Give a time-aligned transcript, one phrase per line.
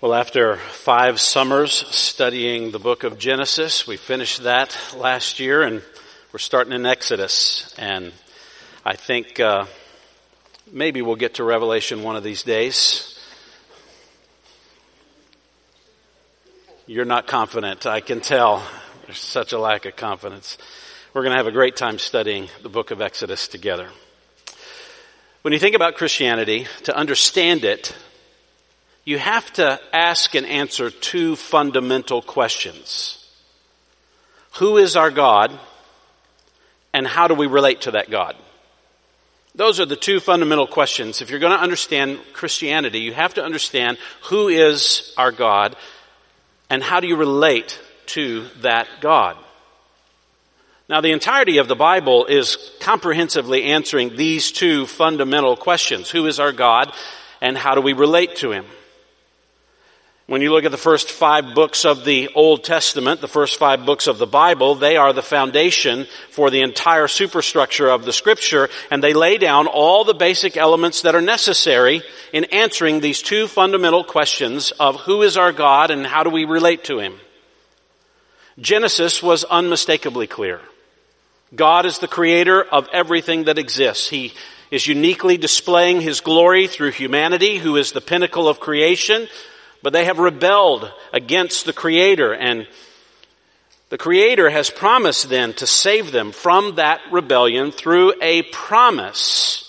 [0.00, 5.82] Well, after five summers studying the book of Genesis, we finished that last year and
[6.32, 7.74] we're starting in Exodus.
[7.76, 8.12] And
[8.86, 9.66] I think uh,
[10.70, 13.18] maybe we'll get to Revelation one of these days.
[16.86, 18.64] You're not confident, I can tell.
[19.06, 20.58] There's such a lack of confidence.
[21.12, 23.88] We're going to have a great time studying the book of Exodus together.
[25.42, 27.96] When you think about Christianity, to understand it,
[29.08, 33.26] you have to ask and answer two fundamental questions.
[34.58, 35.58] Who is our God?
[36.92, 38.36] And how do we relate to that God?
[39.54, 41.22] Those are the two fundamental questions.
[41.22, 45.74] If you're going to understand Christianity, you have to understand who is our God
[46.68, 49.38] and how do you relate to that God.
[50.86, 56.10] Now, the entirety of the Bible is comprehensively answering these two fundamental questions.
[56.10, 56.92] Who is our God
[57.40, 58.66] and how do we relate to Him?
[60.28, 63.86] When you look at the first five books of the Old Testament, the first five
[63.86, 68.68] books of the Bible, they are the foundation for the entire superstructure of the scripture,
[68.90, 73.48] and they lay down all the basic elements that are necessary in answering these two
[73.48, 77.14] fundamental questions of who is our God and how do we relate to Him.
[78.60, 80.60] Genesis was unmistakably clear.
[81.54, 84.10] God is the creator of everything that exists.
[84.10, 84.34] He
[84.70, 89.26] is uniquely displaying His glory through humanity, who is the pinnacle of creation,
[89.82, 92.66] but they have rebelled against the Creator and
[93.90, 99.64] the Creator has promised then to save them from that rebellion through a promise.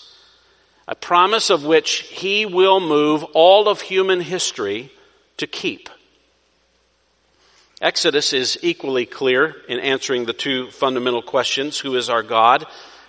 [0.90, 4.92] A promise of which He will move all of human history
[5.38, 5.90] to keep.
[7.82, 12.66] Exodus is equally clear in answering the two fundamental questions who is our God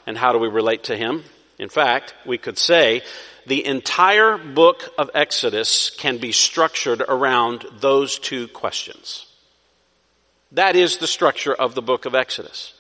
[0.06, 1.24] and how do we relate to Him?
[1.58, 3.02] In fact, we could say
[3.46, 9.26] the entire book of Exodus can be structured around those two questions.
[10.52, 12.74] That is the structure of the book of Exodus.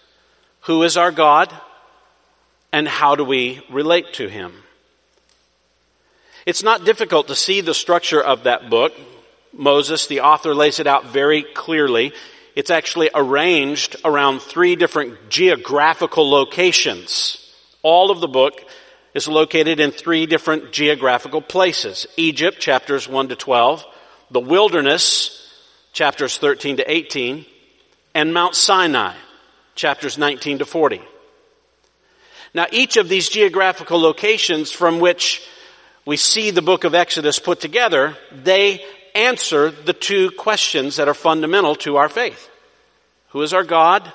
[0.62, 1.52] Who is our God
[2.72, 4.52] and how do we relate to Him?
[6.46, 8.92] It's not difficult to see the structure of that book.
[9.52, 12.12] Moses, the author, lays it out very clearly.
[12.56, 17.36] It's actually arranged around three different geographical locations.
[17.82, 18.64] All of the book
[19.14, 22.06] is located in three different geographical places.
[22.16, 23.84] Egypt, chapters 1 to 12,
[24.30, 25.48] the wilderness,
[25.92, 27.44] chapters 13 to 18,
[28.14, 29.14] and Mount Sinai,
[29.74, 31.00] chapters 19 to 40.
[32.54, 35.46] Now, each of these geographical locations from which
[36.04, 38.84] we see the book of Exodus put together, they
[39.14, 42.48] answer the two questions that are fundamental to our faith.
[43.28, 44.10] Who is our God?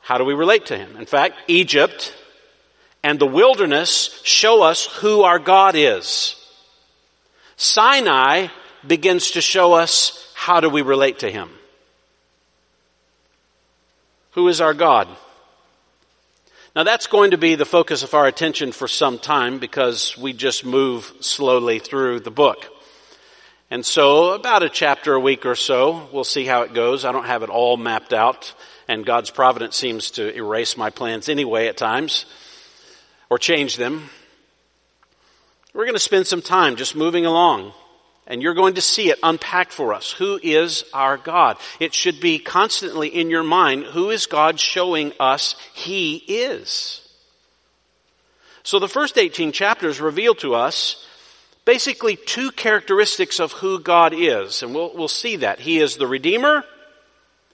[0.00, 0.96] How do we relate to Him?
[0.96, 2.14] In fact, Egypt,
[3.02, 6.34] and the wilderness show us who our God is.
[7.56, 8.48] Sinai
[8.86, 11.50] begins to show us how do we relate to Him.
[14.32, 15.08] Who is our God?
[16.74, 20.34] Now that's going to be the focus of our attention for some time because we
[20.34, 22.66] just move slowly through the book.
[23.70, 27.04] And so about a chapter a week or so, we'll see how it goes.
[27.04, 28.54] I don't have it all mapped out
[28.88, 32.26] and God's providence seems to erase my plans anyway at times
[33.30, 34.08] or change them.
[35.74, 37.72] We're going to spend some time just moving along
[38.26, 40.12] and you're going to see it unpacked for us.
[40.12, 41.58] Who is our God?
[41.78, 43.84] It should be constantly in your mind.
[43.84, 47.02] Who is God showing us He is?
[48.64, 51.06] So the first 18 chapters reveal to us
[51.64, 54.62] basically two characteristics of who God is.
[54.62, 55.60] And we'll, we'll see that.
[55.60, 56.64] He is the Redeemer.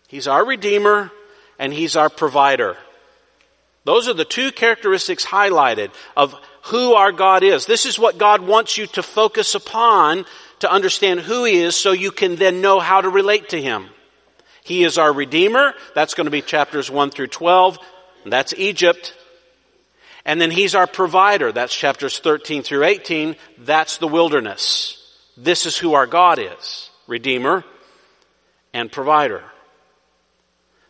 [0.09, 1.11] He's our Redeemer
[1.59, 2.79] and He's our provider.
[3.85, 6.35] Those are the two characteristics highlighted of
[6.65, 7.67] who our God is.
[7.67, 10.25] This is what God wants you to focus upon
[10.61, 13.89] to understand who He is so you can then know how to relate to Him.
[14.63, 15.75] He is our Redeemer.
[15.95, 17.79] That's going to be chapters 1 through 12.
[18.27, 19.17] That's Egypt.
[20.25, 21.51] And then He's our provider.
[21.51, 23.35] That's chapters 13 through 18.
[23.59, 24.99] That's the wilderness.
[25.37, 26.91] This is who our God is.
[27.09, 27.65] Redeemer
[28.73, 29.43] and provider.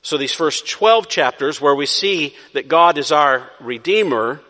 [0.02, 4.40] So these first 12 chapters where we see that God is our Redeemer,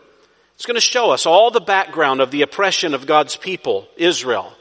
[0.55, 4.51] it's going to show us all the background of the oppression of God's people, Israel,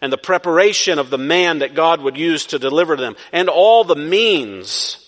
[0.00, 3.84] and the preparation of the man that God would use to deliver them, and all
[3.84, 4.98] the means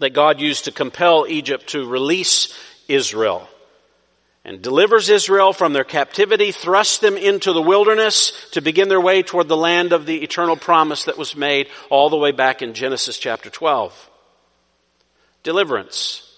[0.00, 2.54] that God used to compel Egypt to release
[2.88, 3.48] Israel.
[4.44, 9.22] And delivers Israel from their captivity, thrusts them into the wilderness to begin their way
[9.22, 12.74] toward the land of the eternal promise that was made all the way back in
[12.74, 14.10] Genesis chapter 12
[15.42, 16.28] deliverance,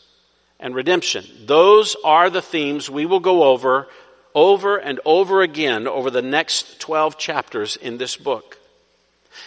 [0.60, 1.24] and redemption.
[1.46, 3.88] Those are the themes we will go over
[4.34, 8.58] over and over again over the next 12 chapters in this book.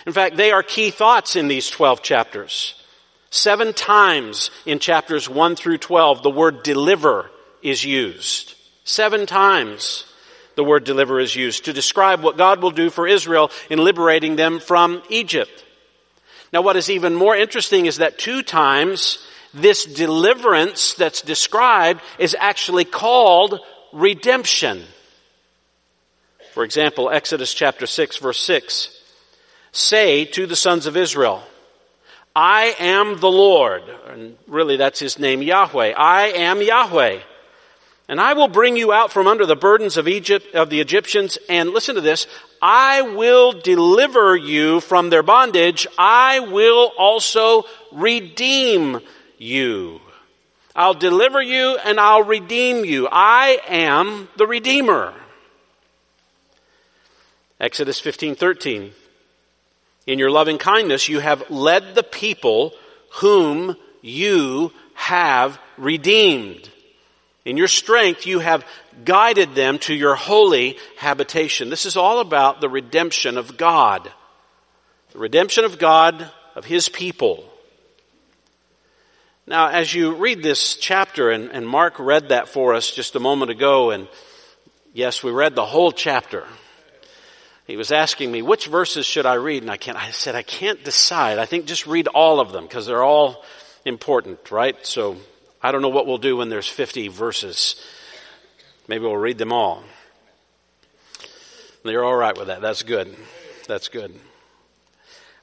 [0.06, 2.82] In fact, they are key thoughts in these 12 chapters.
[3.30, 7.30] Seven times in chapters 1 through 12, the word deliver
[7.62, 8.56] is used.
[8.86, 10.06] Seven times
[10.56, 14.38] the word deliver is used to describe what God will do for Israel in liberating
[14.38, 15.66] them from Egypt.
[16.54, 19.28] Now, what is even more interesting is that two times
[19.58, 23.60] this deliverance that's described is actually called
[23.94, 24.84] redemption.
[26.54, 28.94] For example, Exodus chapter 6 verse 6.
[29.72, 31.44] Say to the sons of Israel,
[32.36, 33.84] I am the Lord.
[34.08, 35.94] And really that's his name, Yahweh.
[35.96, 37.20] I am Yahweh.
[38.10, 41.38] And I will bring you out from under the burdens of Egypt, of the Egyptians,
[41.50, 42.26] and listen to this,
[42.62, 45.88] I will deliver you from their bondage.
[45.98, 49.02] I will also redeem
[49.38, 50.02] you.
[50.76, 53.08] I'll deliver you and I'll redeem you.
[53.12, 55.14] I am the Redeemer.
[57.60, 58.92] Exodus 15, 13.
[60.06, 62.74] In your loving kindness, you have led the people
[63.16, 66.70] whom you have redeemed.
[67.44, 68.66] In your strength, you have
[69.04, 71.70] guided them to your holy habitation.
[71.70, 74.12] This is all about the redemption of God.
[75.14, 77.44] The redemption of God, of His people.
[79.50, 83.20] Now, as you read this chapter, and, and Mark read that for us just a
[83.22, 84.10] moment ago, and
[84.94, 86.44] yes, we read the whole chapter.
[87.66, 89.64] He was asking me, which verses should I read?
[89.64, 91.40] And I can't, I said, I can't decide.
[91.40, 93.46] I think just read all of them because they're all
[93.86, 94.76] important, right?
[94.86, 95.16] So
[95.64, 97.82] I don't know what we'll do when there's 50 verses.
[98.90, 99.82] Maybe we'll read them all.
[101.86, 102.60] You're all right with that.
[102.60, 103.16] That's good.
[103.66, 104.14] That's good.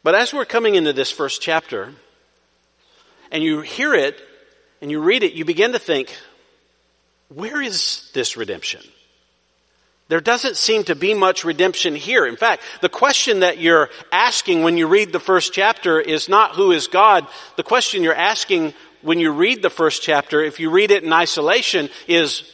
[0.02, 1.94] But as we're coming into this first chapter,
[3.34, 4.18] and you hear it
[4.80, 6.16] and you read it, you begin to think,
[7.28, 8.80] where is this redemption?
[10.06, 12.26] There doesn't seem to be much redemption here.
[12.26, 16.52] In fact, the question that you're asking when you read the first chapter is not
[16.52, 17.26] who is God.
[17.56, 18.72] The question you're asking
[19.02, 22.44] when you read the first chapter, if you read it in isolation, is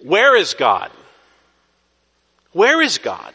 [0.00, 0.90] where is God?
[2.52, 3.32] Where is God?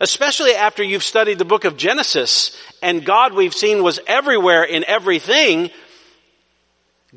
[0.00, 2.54] Especially after you've studied the book of Genesis
[2.84, 5.70] and God we've seen was everywhere in everything.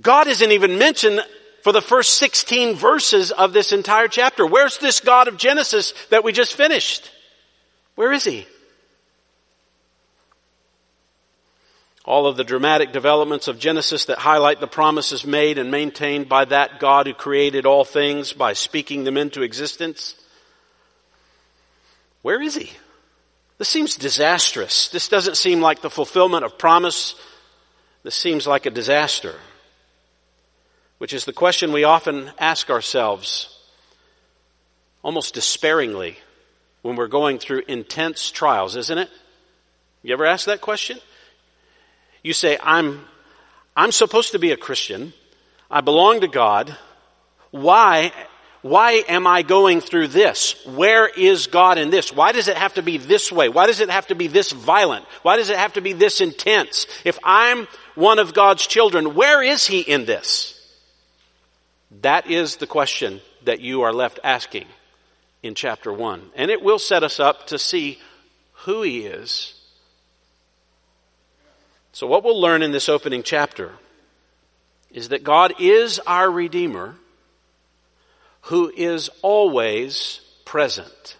[0.01, 1.19] God isn't even mentioned
[1.61, 4.47] for the first 16 verses of this entire chapter.
[4.47, 7.11] Where's this God of Genesis that we just finished?
[7.95, 8.47] Where is he?
[12.05, 16.45] All of the dramatic developments of Genesis that highlight the promises made and maintained by
[16.45, 20.15] that God who created all things by speaking them into existence.
[22.21, 22.71] Where is he?
[23.57, 24.89] This seems disastrous.
[24.89, 27.15] This doesn't seem like the fulfillment of promise.
[28.03, 29.35] This seems like a disaster,
[30.99, 33.53] which is the question we often ask ourselves
[35.01, 36.17] almost despairingly
[36.83, 39.09] when we're going through intense trials, isn't it?
[40.03, 40.99] You ever ask that question?
[42.23, 43.05] You say, I'm,
[43.75, 45.13] I'm supposed to be a Christian.
[45.69, 46.75] I belong to God.
[47.51, 48.11] Why
[48.69, 50.55] why am I going through this?
[50.65, 52.11] Where is God in this?
[52.11, 53.49] Why does it have to be this way?
[53.49, 55.05] Why does it have to be this violent?
[55.21, 56.87] Why does it have to be this intense?
[57.05, 60.53] If I'm one of God's children, where is He in this?
[62.01, 64.65] That is the question that you are left asking
[65.43, 66.31] in chapter 1.
[66.35, 67.99] And it will set us up to see
[68.65, 69.53] who He is.
[71.91, 73.71] So, what we'll learn in this opening chapter
[74.91, 76.95] is that God is our Redeemer
[78.47, 81.17] who is always present.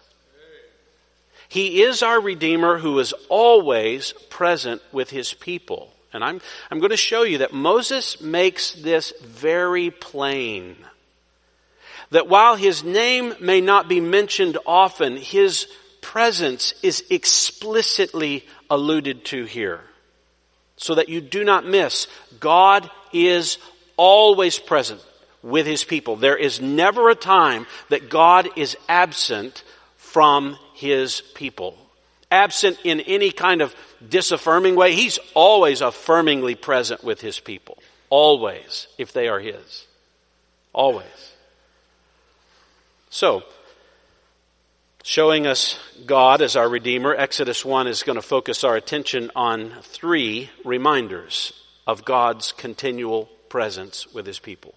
[1.48, 5.92] He is our Redeemer who is always present with His people.
[6.14, 10.76] And I'm, I'm going to show you that Moses makes this very plain.
[12.10, 15.68] That while His name may not be mentioned often, His
[16.00, 19.82] presence is explicitly alluded to here.
[20.78, 22.06] So that you do not miss,
[22.40, 23.58] God is
[23.98, 25.02] always present
[25.42, 26.16] with his people.
[26.16, 29.62] There is never a time that God is absent
[29.96, 31.76] from his people.
[32.30, 33.74] Absent in any kind of
[34.06, 34.94] disaffirming way.
[34.94, 37.78] He's always affirmingly present with his people.
[38.10, 39.86] Always, if they are his.
[40.72, 41.06] Always.
[43.10, 43.42] So,
[45.02, 49.72] showing us God as our Redeemer, Exodus 1 is going to focus our attention on
[49.82, 51.52] three reminders
[51.86, 54.74] of God's continual presence with his people.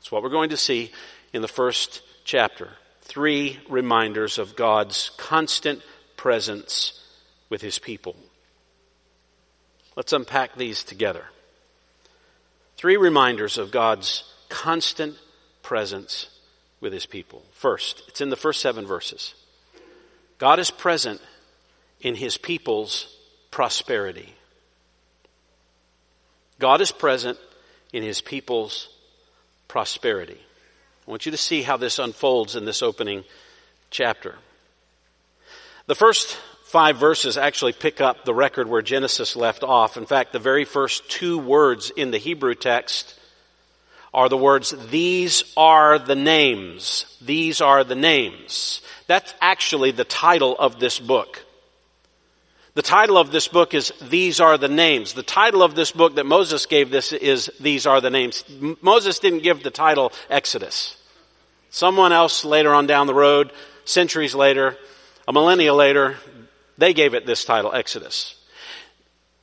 [0.00, 0.92] That's what we're going to see
[1.34, 2.70] in the first chapter.
[3.02, 5.82] Three reminders of God's constant
[6.16, 6.98] presence
[7.50, 8.16] with his people.
[9.96, 11.26] Let's unpack these together.
[12.78, 15.16] Three reminders of God's constant
[15.62, 16.30] presence
[16.80, 17.42] with his people.
[17.52, 19.34] First, it's in the first seven verses.
[20.38, 21.20] God is present
[22.00, 23.14] in his people's
[23.50, 24.32] prosperity.
[26.58, 27.38] God is present
[27.92, 28.88] in his people's
[29.70, 30.36] prosperity.
[31.06, 33.22] I want you to see how this unfolds in this opening
[33.88, 34.34] chapter.
[35.86, 39.96] The first five verses actually pick up the record where Genesis left off.
[39.96, 43.14] In fact, the very first two words in the Hebrew text
[44.12, 47.06] are the words, these are the names.
[47.20, 48.82] These are the names.
[49.06, 51.44] That's actually the title of this book.
[52.80, 55.12] The title of this book is These Are the Names.
[55.12, 58.42] The title of this book that Moses gave this is These Are the Names.
[58.80, 60.96] Moses didn't give the title Exodus.
[61.68, 63.52] Someone else later on down the road,
[63.84, 64.78] centuries later,
[65.28, 66.16] a millennia later,
[66.78, 68.34] they gave it this title, Exodus.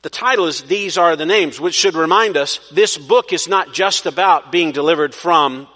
[0.02, 3.72] The title is These Are the Names, which should remind us this book is not
[3.72, 5.68] just about being delivered from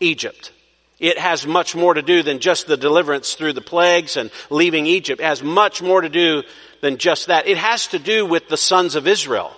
[0.00, 0.52] Egypt.
[0.98, 4.86] It has much more to do than just the deliverance through the plagues and leaving
[4.86, 5.20] Egypt.
[5.20, 6.44] It has much more to do
[6.80, 7.46] than just that.
[7.46, 9.52] It has to do with the sons of Israel.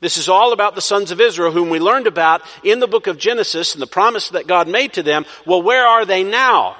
[0.00, 3.06] This is all about the sons of Israel whom we learned about in the book
[3.06, 5.26] of Genesis and the promise that God made to them.
[5.44, 6.76] Well, where are they now?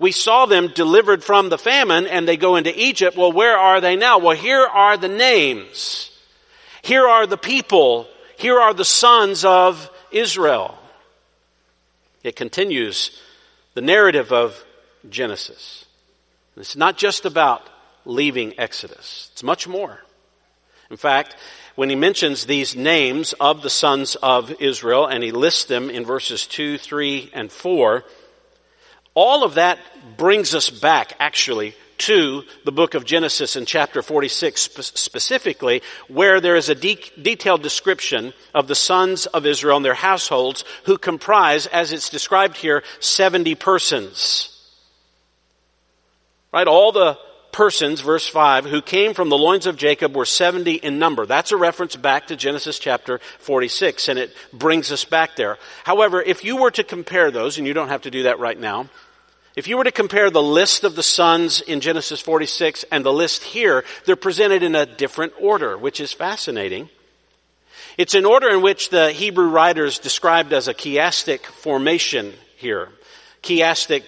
[0.00, 3.16] We saw them delivered from the famine and they go into Egypt.
[3.16, 4.18] Well, where are they now?
[4.18, 6.10] Well, here are the names.
[6.82, 8.08] Here are the people.
[8.38, 10.76] Here are the sons of Israel.
[12.22, 13.20] It continues
[13.74, 14.64] the narrative of
[15.08, 15.84] Genesis.
[16.56, 17.62] It's not just about
[18.08, 19.28] leaving Exodus.
[19.32, 20.00] It's much more.
[20.90, 21.36] In fact,
[21.74, 26.04] when he mentions these names of the sons of Israel and he lists them in
[26.04, 28.04] verses 2, 3, and 4,
[29.14, 29.78] all of that
[30.16, 36.56] brings us back actually to the book of Genesis in chapter 46 specifically, where there
[36.56, 41.66] is a de- detailed description of the sons of Israel and their households who comprise,
[41.66, 44.54] as it's described here, 70 persons.
[46.52, 46.68] Right?
[46.68, 47.18] All the
[47.52, 51.26] persons, verse 5, who came from the loins of Jacob were 70 in number.
[51.26, 55.58] That's a reference back to Genesis chapter 46, and it brings us back there.
[55.84, 58.58] However, if you were to compare those, and you don't have to do that right
[58.58, 58.88] now,
[59.56, 63.12] if you were to compare the list of the sons in Genesis 46 and the
[63.12, 66.88] list here, they're presented in a different order, which is fascinating.
[67.96, 72.90] It's an order in which the Hebrew writers described as a chiastic formation here.
[73.42, 74.04] Chiastic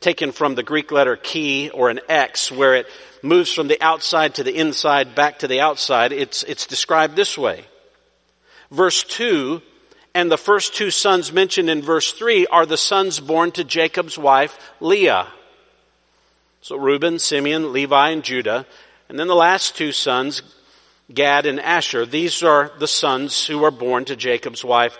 [0.00, 2.86] taken from the Greek letter chi or an X where it
[3.22, 6.10] moves from the outside to the inside back to the outside.
[6.12, 7.66] It's, it's described this way.
[8.70, 9.60] Verse 2,
[10.14, 14.16] and the first two sons mentioned in verse 3 are the sons born to Jacob's
[14.16, 15.28] wife, Leah.
[16.62, 18.66] So Reuben, Simeon, Levi, and Judah.
[19.08, 20.42] And then the last two sons,
[21.12, 22.06] Gad and Asher.
[22.06, 24.96] These are the sons who are born to Jacob's wife,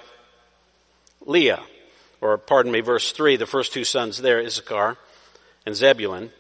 [1.25, 1.63] Leah
[2.21, 4.97] or pardon me, verse 3, the first two sons there, Issachar
[5.67, 6.31] and Zebulun.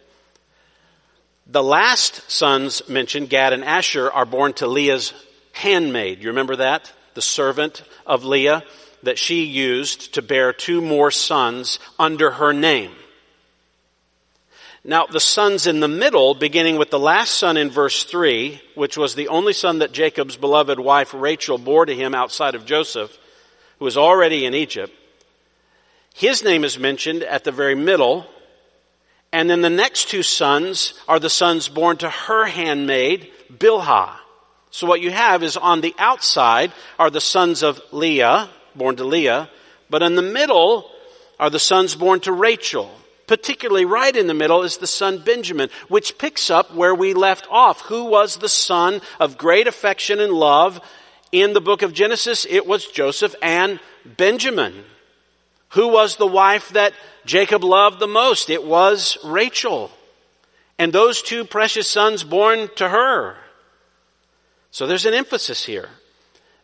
[1.46, 5.12] The last sons mentioned, Gad and Asher, are born to Leah's
[5.52, 6.22] handmaid.
[6.22, 6.92] You remember that?
[7.14, 8.62] The servant of Leah
[9.02, 12.92] that she used to bear two more sons under her name.
[14.84, 18.96] Now, the sons in the middle, beginning with the last son in verse 3, which
[18.96, 23.18] was the only son that Jacob's beloved wife Rachel bore to him outside of Joseph,
[23.78, 24.94] who was already in Egypt,
[26.20, 28.26] his name is mentioned at the very middle.
[29.32, 34.16] And then the next two sons are the sons born to her handmaid, Bilhah.
[34.70, 39.04] So what you have is on the outside are the sons of Leah, born to
[39.04, 39.48] Leah,
[39.88, 40.90] but in the middle
[41.38, 42.90] are the sons born to Rachel.
[43.26, 47.46] Particularly right in the middle is the son Benjamin, which picks up where we left
[47.50, 47.80] off.
[47.86, 50.82] Who was the son of great affection and love
[51.32, 52.44] in the book of Genesis?
[52.44, 54.84] It was Joseph and Benjamin.
[55.70, 58.50] Who was the wife that Jacob loved the most?
[58.50, 59.90] It was Rachel.
[60.78, 63.36] And those two precious sons born to her.
[64.70, 65.88] So there's an emphasis here.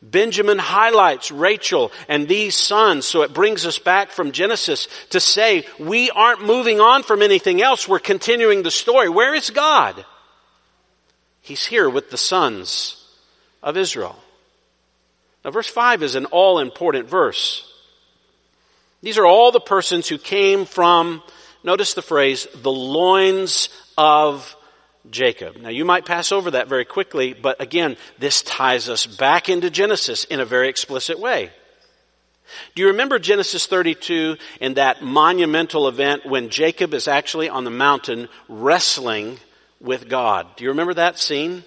[0.03, 5.67] Benjamin highlights Rachel and these sons, so it brings us back from Genesis to say
[5.79, 7.89] we aren't moving on from anything else.
[7.89, 9.09] We're continuing the story.
[9.09, 10.05] Where is God?
[11.41, 13.05] He's here with the sons
[13.63, 14.17] of Israel.
[15.45, 17.73] Now, verse 5 is an all important verse.
[19.03, 21.23] These are all the persons who came from,
[21.63, 24.57] notice the phrase, the loins of
[25.11, 25.57] Jacob.
[25.57, 29.71] Now you might pass over that very quickly, but again, this ties us back into
[29.71, 31.51] Genesis in a very explicit way.
[32.75, 37.71] Do you remember Genesis 32 and that monumental event when Jacob is actually on the
[37.71, 39.39] mountain wrestling
[39.81, 40.47] with God?
[40.57, 41.65] Do you remember that scene?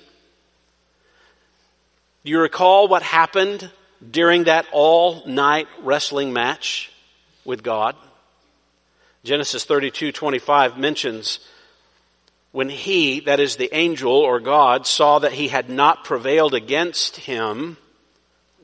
[2.24, 3.69] Do you recall what happened
[4.09, 6.91] during that all night wrestling match?
[7.50, 7.96] With God.
[9.25, 11.39] Genesis 32 25 mentions
[12.51, 17.18] when he, that is the angel or God, saw that he had not prevailed against
[17.18, 17.77] him,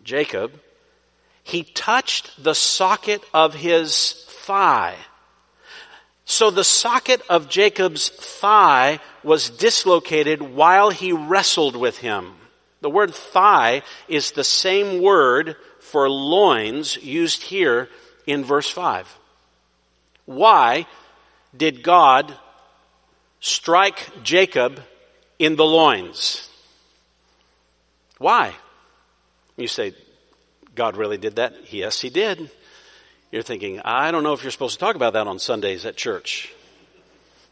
[0.03, 0.51] Jacob,
[1.43, 4.95] he touched the socket of his thigh.
[6.25, 12.33] So the socket of Jacob's thigh was dislocated while he wrestled with him.
[12.81, 17.89] The word thigh is the same word for loins used here
[18.25, 19.17] in verse 5.
[20.25, 20.87] Why
[21.55, 22.33] did God
[23.39, 24.81] strike Jacob
[25.37, 26.49] in the loins?
[28.17, 28.53] Why?
[29.57, 29.93] You say,
[30.73, 31.73] God really did that?
[31.73, 32.49] Yes, he did.
[33.31, 35.95] You're thinking, I don't know if you're supposed to talk about that on Sundays at
[35.95, 36.53] church.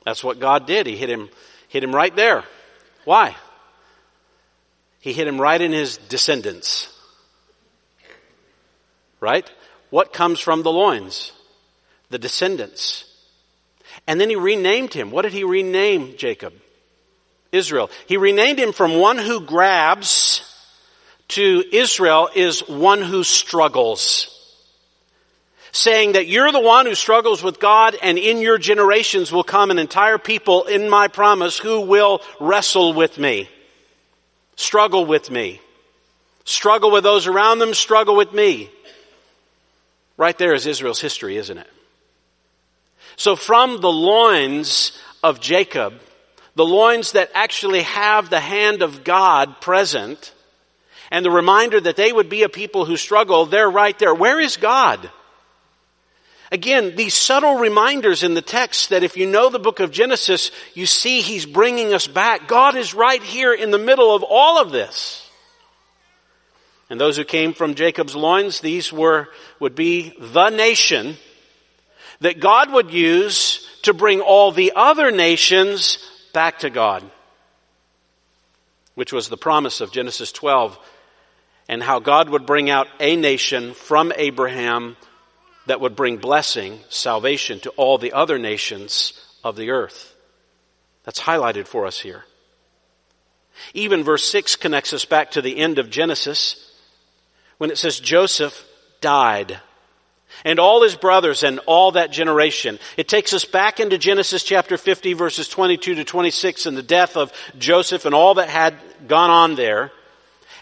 [0.05, 0.87] That's what God did.
[0.87, 1.29] He hit him,
[1.67, 2.43] hit him right there.
[3.05, 3.35] Why?
[4.99, 6.93] He hit him right in his descendants
[9.23, 9.49] right?
[9.93, 11.33] What comes from the loins?
[12.09, 13.05] The descendants.
[14.07, 15.11] And then he renamed him.
[15.11, 16.51] What did he rename Jacob?
[17.51, 17.91] Israel.
[18.07, 20.51] He renamed him from one who grabs
[21.27, 24.31] to Israel is one who struggles.
[25.71, 29.69] Saying that you're the one who struggles with God and in your generations will come
[29.69, 33.47] an entire people in my promise who will wrestle with me.
[34.55, 35.61] Struggle with me.
[36.45, 38.71] Struggle with those around them, struggle with me.
[40.23, 41.67] Right there is Israel's history, isn't it?
[43.17, 45.99] So from the loins of Jacob,
[46.55, 50.33] the loins that actually have the hand of God present,
[51.11, 54.15] and the reminder that they would be a people who struggle, they're right there.
[54.15, 55.11] Where is God?
[56.53, 60.51] Again, these subtle reminders in the text that if you know the book of Genesis,
[60.73, 62.47] you see he's bringing us back.
[62.47, 65.19] God is right here in the middle of all of this.
[66.89, 69.29] And those who came from Jacob's loins, these were,
[69.63, 71.15] would be the nation
[72.19, 75.97] that God would use to bring all the other nations
[76.33, 77.01] back to God.
[78.95, 80.77] Which was the promise of Genesis 12
[81.69, 84.97] and how God would bring out a nation from Abraham
[85.65, 89.13] that would bring blessing, salvation to all the other nations
[89.45, 90.13] of the earth.
[91.05, 92.25] That's highlighted for us here.
[93.73, 96.69] Even verse 6 connects us back to the end of Genesis
[97.59, 98.65] when it says Joseph
[99.03, 99.59] died
[100.45, 102.79] and all his brothers and all that generation.
[102.97, 107.15] It takes us back into Genesis chapter 50 verses 22 to 26 and the death
[107.15, 108.75] of Joseph and all that had
[109.07, 109.91] gone on there.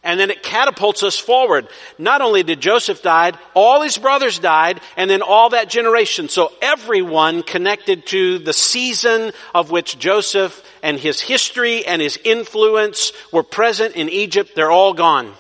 [0.04, 1.68] And then it catapults us forward.
[2.00, 6.28] Not only did Joseph die, all his brothers died, and then all that generation.
[6.28, 13.14] So everyone connected to the season of which Joseph and his history and his influence
[13.32, 15.34] were present in Egypt, they're all gone.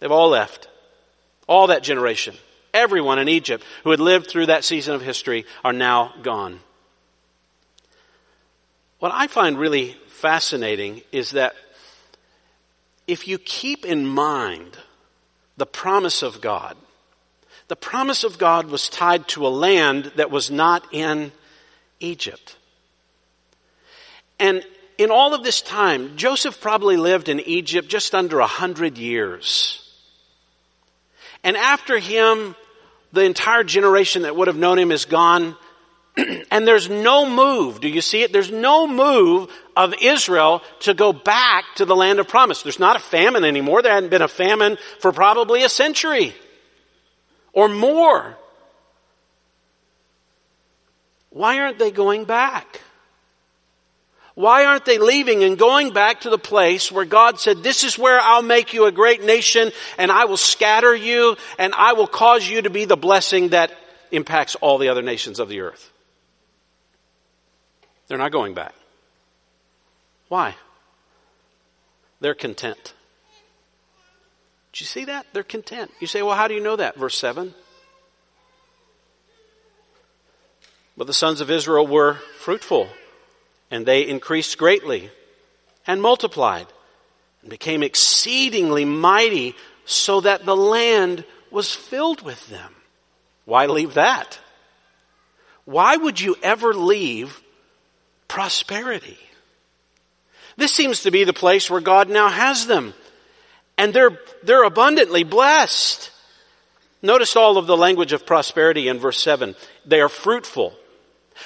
[0.00, 0.67] They've all left.
[1.48, 2.36] All that generation.
[2.72, 6.60] Everyone in Egypt who had lived through that season of history are now gone.
[9.00, 11.54] What I find really fascinating is that
[13.06, 14.76] if you keep in mind
[15.56, 16.76] the promise of God,
[17.68, 21.32] the promise of God was tied to a land that was not in
[22.00, 22.56] Egypt.
[24.38, 24.64] And
[24.98, 29.87] in all of this time, Joseph probably lived in Egypt just under a hundred years.
[31.44, 32.54] And after him,
[33.12, 35.56] the entire generation that would have known him is gone.
[36.50, 37.80] and there's no move.
[37.80, 38.32] Do you see it?
[38.32, 42.62] There's no move of Israel to go back to the land of promise.
[42.62, 43.82] There's not a famine anymore.
[43.82, 46.34] There hadn't been a famine for probably a century
[47.52, 48.36] or more.
[51.30, 52.82] Why aren't they going back?
[54.38, 57.98] Why aren't they leaving and going back to the place where God said, this is
[57.98, 62.06] where I'll make you a great nation and I will scatter you and I will
[62.06, 63.72] cause you to be the blessing that
[64.12, 65.90] impacts all the other nations of the earth?
[68.06, 68.76] They're not going back.
[70.28, 70.54] Why?
[72.20, 72.94] They're content.
[74.72, 75.26] Did you see that?
[75.32, 75.90] They're content.
[75.98, 76.94] You say, well, how do you know that?
[76.94, 77.54] Verse 7.
[80.96, 82.88] But the sons of Israel were fruitful
[83.70, 85.10] and they increased greatly
[85.86, 86.66] and multiplied
[87.42, 89.54] and became exceedingly mighty
[89.84, 92.74] so that the land was filled with them.
[93.44, 94.38] Why leave that?
[95.64, 97.42] Why would you ever leave
[98.26, 99.18] prosperity?
[100.56, 102.94] This seems to be the place where God now has them.
[103.78, 106.10] And they're, they're abundantly blessed.
[107.00, 109.54] Notice all of the language of prosperity in verse 7.
[109.86, 110.74] They are fruitful.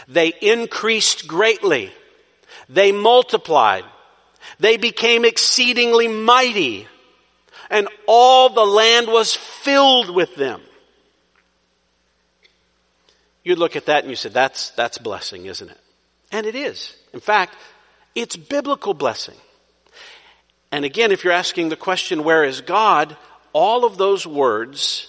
[0.08, 1.92] They increased greatly.
[2.72, 3.84] They multiplied.
[4.58, 6.88] They became exceedingly mighty.
[7.70, 10.60] And all the land was filled with them.
[13.44, 15.78] You'd look at that and you say, that's, that's blessing, isn't it?
[16.30, 16.96] And it is.
[17.12, 17.56] In fact,
[18.14, 19.36] It's biblical blessing.
[20.70, 23.16] And again, if you're asking the question, where is God?
[23.54, 25.08] All of those words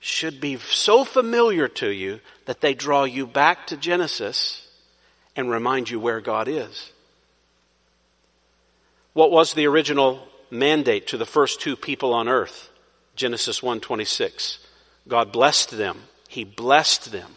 [0.00, 4.67] should be so familiar to you that they draw you back to Genesis
[5.38, 6.90] and remind you where God is.
[9.12, 12.68] What was the original mandate to the first two people on earth?
[13.14, 14.58] Genesis 1:26.
[15.06, 16.08] God blessed them.
[16.28, 17.36] He blessed them.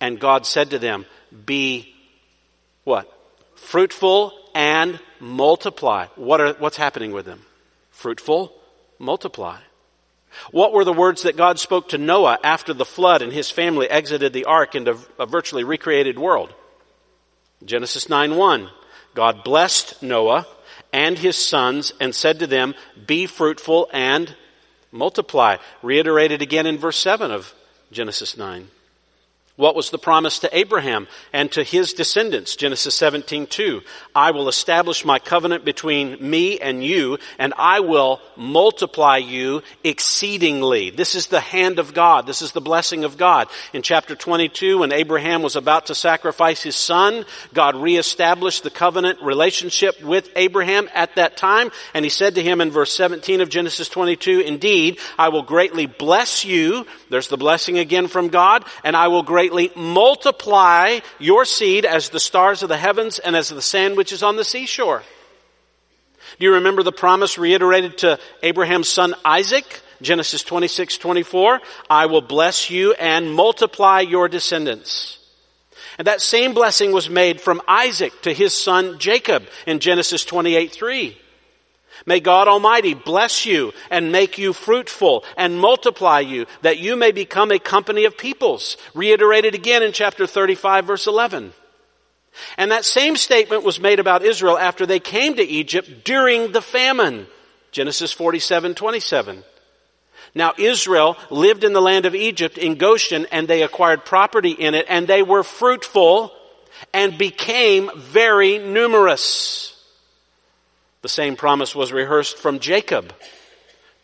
[0.00, 1.06] And God said to them,
[1.46, 1.96] "Be
[2.84, 3.10] what?
[3.54, 7.46] Fruitful and multiply." What are, what's happening with them?
[7.90, 8.54] Fruitful,
[8.98, 9.60] multiply.
[10.50, 13.88] What were the words that God spoke to Noah after the flood and his family
[13.88, 16.52] exited the ark into a virtually recreated world?
[17.64, 18.70] Genesis 9 1.
[19.14, 20.46] God blessed Noah
[20.92, 22.74] and his sons and said to them,
[23.06, 24.34] Be fruitful and
[24.90, 25.56] multiply.
[25.82, 27.54] Reiterated again in verse 7 of
[27.92, 28.68] Genesis 9.
[29.56, 32.56] What was the promise to Abraham and to his descendants?
[32.56, 33.82] Genesis 17, 2.
[34.12, 40.90] I will establish my covenant between me and you, and I will multiply you exceedingly.
[40.90, 42.26] This is the hand of God.
[42.26, 43.46] This is the blessing of God.
[43.72, 49.22] In chapter 22, when Abraham was about to sacrifice his son, God reestablished the covenant
[49.22, 53.50] relationship with Abraham at that time, and he said to him in verse 17 of
[53.50, 56.88] Genesis 22, Indeed, I will greatly bless you.
[57.08, 62.08] There's the blessing again from God, and I will greatly greatly multiply your seed as
[62.08, 65.02] the stars of the heavens and as the sand which is on the seashore.
[66.38, 69.82] Do you remember the promise reiterated to Abraham's son Isaac?
[70.00, 71.60] Genesis 26, 24.
[71.90, 75.18] I will bless you and multiply your descendants.
[75.98, 80.72] And that same blessing was made from Isaac to his son Jacob in Genesis 28,
[80.72, 81.18] 3.
[82.06, 87.12] May God Almighty bless you and make you fruitful and multiply you that you may
[87.12, 88.76] become a company of peoples.
[88.94, 91.52] Reiterated again in chapter 35 verse 11.
[92.58, 96.62] And that same statement was made about Israel after they came to Egypt during the
[96.62, 97.26] famine.
[97.70, 99.44] Genesis 47, 27.
[100.34, 104.74] Now Israel lived in the land of Egypt in Goshen and they acquired property in
[104.74, 106.32] it and they were fruitful
[106.92, 109.73] and became very numerous.
[111.04, 113.12] The same promise was rehearsed from Jacob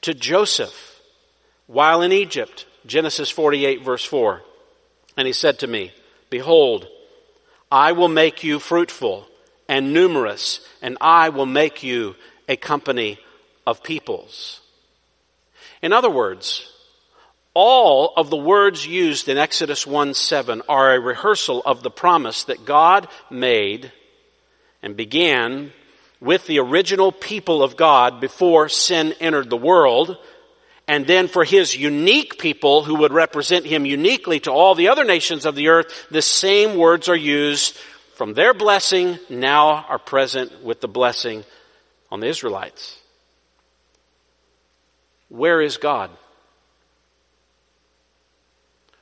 [0.02, 1.00] to Joseph
[1.66, 2.66] while in Egypt.
[2.84, 4.42] Genesis 48 verse 4.
[5.16, 5.94] And he said to me,
[6.28, 6.86] Behold,
[7.72, 9.26] I will make you fruitful
[9.66, 12.16] and numerous, and I will make you
[12.50, 13.18] a company
[13.66, 14.60] of peoples.
[15.80, 16.70] In other words,
[17.54, 22.44] all of the words used in Exodus 1 7 are a rehearsal of the promise
[22.44, 23.90] that God made
[24.82, 25.72] and began
[26.20, 30.18] with the original people of God before sin entered the world,
[30.87, 35.04] and then for his unique people who would represent him uniquely to all the other
[35.04, 37.76] nations of the earth, the same words are used
[38.14, 41.44] from their blessing now are present with the blessing
[42.11, 42.98] on the Israelites.
[45.28, 46.11] Where is God?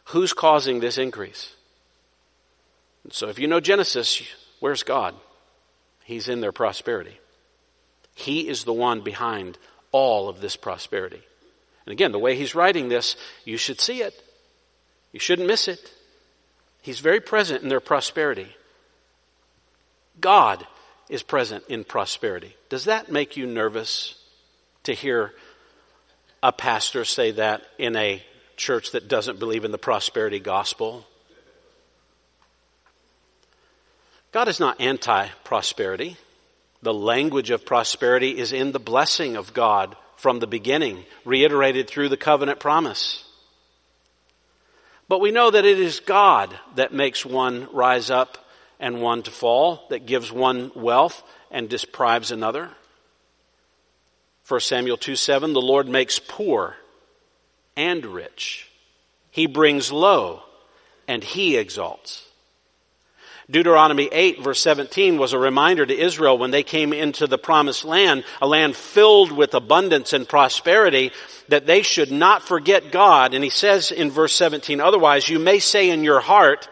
[0.04, 1.54] Who's causing this increase?
[3.10, 4.22] So if you know Genesis,
[4.60, 5.14] where's God?
[6.08, 7.20] He's in their prosperity.
[8.14, 9.58] He is the one behind
[9.92, 11.20] all of this prosperity.
[11.84, 14.14] And again, the way he's writing this, you should see it.
[15.12, 15.92] You shouldn't miss it.
[16.80, 18.48] He's very present in their prosperity.
[20.18, 20.66] God
[21.10, 22.56] is present in prosperity.
[22.70, 24.14] Does that make you nervous
[24.84, 25.34] to hear
[26.42, 28.22] a pastor say that in a
[28.56, 31.06] church that doesn't believe in the prosperity gospel?
[34.32, 36.16] God is not anti prosperity.
[36.82, 42.08] The language of prosperity is in the blessing of God from the beginning, reiterated through
[42.08, 43.24] the covenant promise.
[45.08, 48.38] But we know that it is God that makes one rise up
[48.78, 52.70] and one to fall, that gives one wealth and deprives another.
[54.46, 56.76] 1 Samuel 2 7, the Lord makes poor
[57.76, 58.70] and rich.
[59.30, 60.42] He brings low
[61.06, 62.27] and he exalts.
[63.50, 67.82] Deuteronomy 8 verse 17 was a reminder to Israel when they came into the promised
[67.82, 71.12] land, a land filled with abundance and prosperity,
[71.48, 73.32] that they should not forget God.
[73.32, 76.68] And he says in verse 17, otherwise you may say in your heart,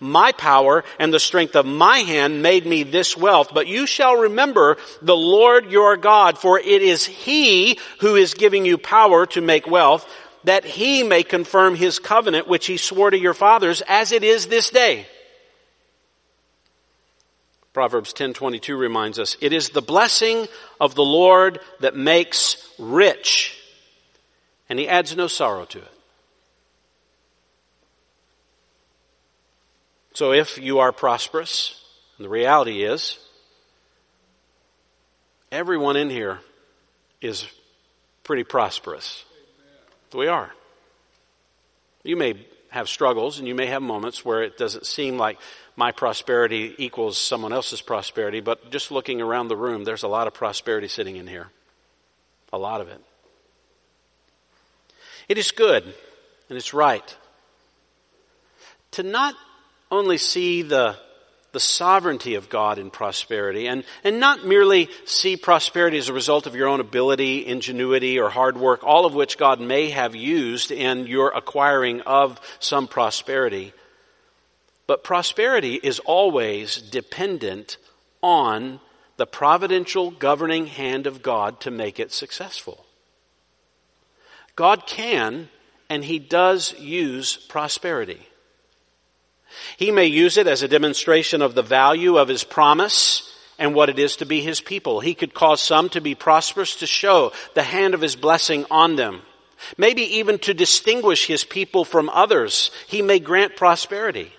[0.00, 4.16] my power and the strength of my hand made me this wealth, but you shall
[4.16, 9.40] remember the Lord your God, for it is He who is giving you power to
[9.40, 10.06] make wealth,
[10.42, 14.48] that He may confirm His covenant which He swore to your fathers as it is
[14.48, 15.06] this day.
[17.76, 20.48] Proverbs 10:22 reminds us, "It is the blessing
[20.80, 23.54] of the Lord that makes rich,
[24.70, 25.92] and he adds no sorrow to it."
[30.14, 31.84] So if you are prosperous,
[32.16, 33.18] and the reality is
[35.52, 36.40] everyone in here
[37.20, 37.44] is
[38.24, 39.22] pretty prosperous.
[40.14, 40.54] We are.
[42.04, 45.38] You may have struggles and you may have moments where it doesn't seem like
[45.76, 50.26] my prosperity equals someone else's prosperity, but just looking around the room, there's a lot
[50.26, 51.48] of prosperity sitting in here.
[52.52, 53.00] A lot of it.
[55.28, 55.84] It is good
[56.48, 57.16] and it's right
[58.92, 59.34] to not
[59.90, 60.96] only see the
[61.56, 66.46] the sovereignty of God in prosperity and, and not merely see prosperity as a result
[66.46, 70.70] of your own ability, ingenuity, or hard work, all of which God may have used
[70.70, 73.72] in your acquiring of some prosperity.
[74.86, 77.76] But prosperity is always dependent
[78.22, 78.80] on
[79.16, 82.84] the providential governing hand of God to make it successful.
[84.54, 85.48] God can
[85.88, 88.20] and He does use prosperity.
[89.76, 93.88] He may use it as a demonstration of the value of his promise and what
[93.88, 95.00] it is to be his people.
[95.00, 98.96] He could cause some to be prosperous to show the hand of his blessing on
[98.96, 99.22] them.
[99.78, 104.32] Maybe even to distinguish his people from others, he may grant prosperity.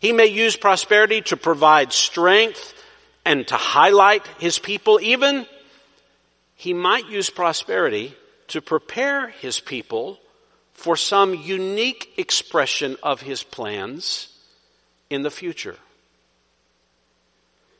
[0.00, 2.74] He may use prosperity to provide strength
[3.24, 5.00] and to highlight his people.
[5.02, 5.46] Even
[6.54, 8.14] he might use prosperity
[8.48, 10.18] to prepare his people
[10.72, 14.28] for some unique expression of his plans
[15.10, 15.76] in the future.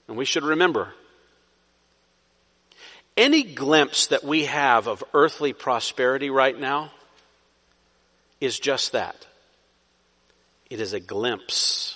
[0.09, 0.95] And we should remember
[3.17, 6.93] any glimpse that we have of earthly prosperity right now
[8.41, 9.27] is just that.
[10.69, 11.96] It is a glimpse.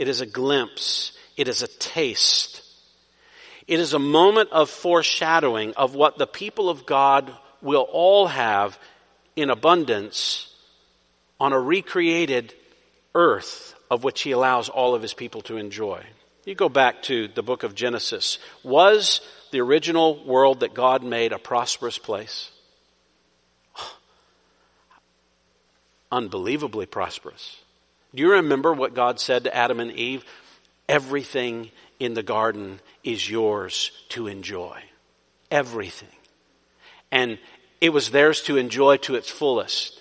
[0.00, 1.12] It is a glimpse.
[1.36, 2.62] It is a taste.
[3.66, 8.78] It is a moment of foreshadowing of what the people of God will all have
[9.36, 10.50] in abundance
[11.38, 12.54] on a recreated
[13.14, 16.02] earth of which he allows all of his people to enjoy.
[16.46, 18.38] You go back to the book of Genesis.
[18.62, 22.50] Was the original world that God made a prosperous place?
[26.10, 27.58] Unbelievably prosperous.
[28.14, 30.24] Do you remember what God said to Adam and Eve?
[30.88, 31.70] Everything
[32.00, 34.82] in the garden is yours to enjoy.
[35.50, 36.08] Everything.
[37.12, 37.38] And
[37.80, 40.00] it was theirs to enjoy to its fullest.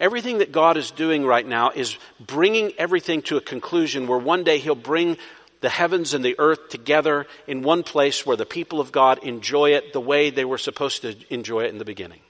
[0.00, 4.44] Everything that God is doing right now is bringing everything to a conclusion where one
[4.44, 5.16] day He'll bring
[5.60, 9.70] the heavens and the earth together in one place where the people of God enjoy
[9.72, 12.20] it the way they were supposed to enjoy it in the beginning,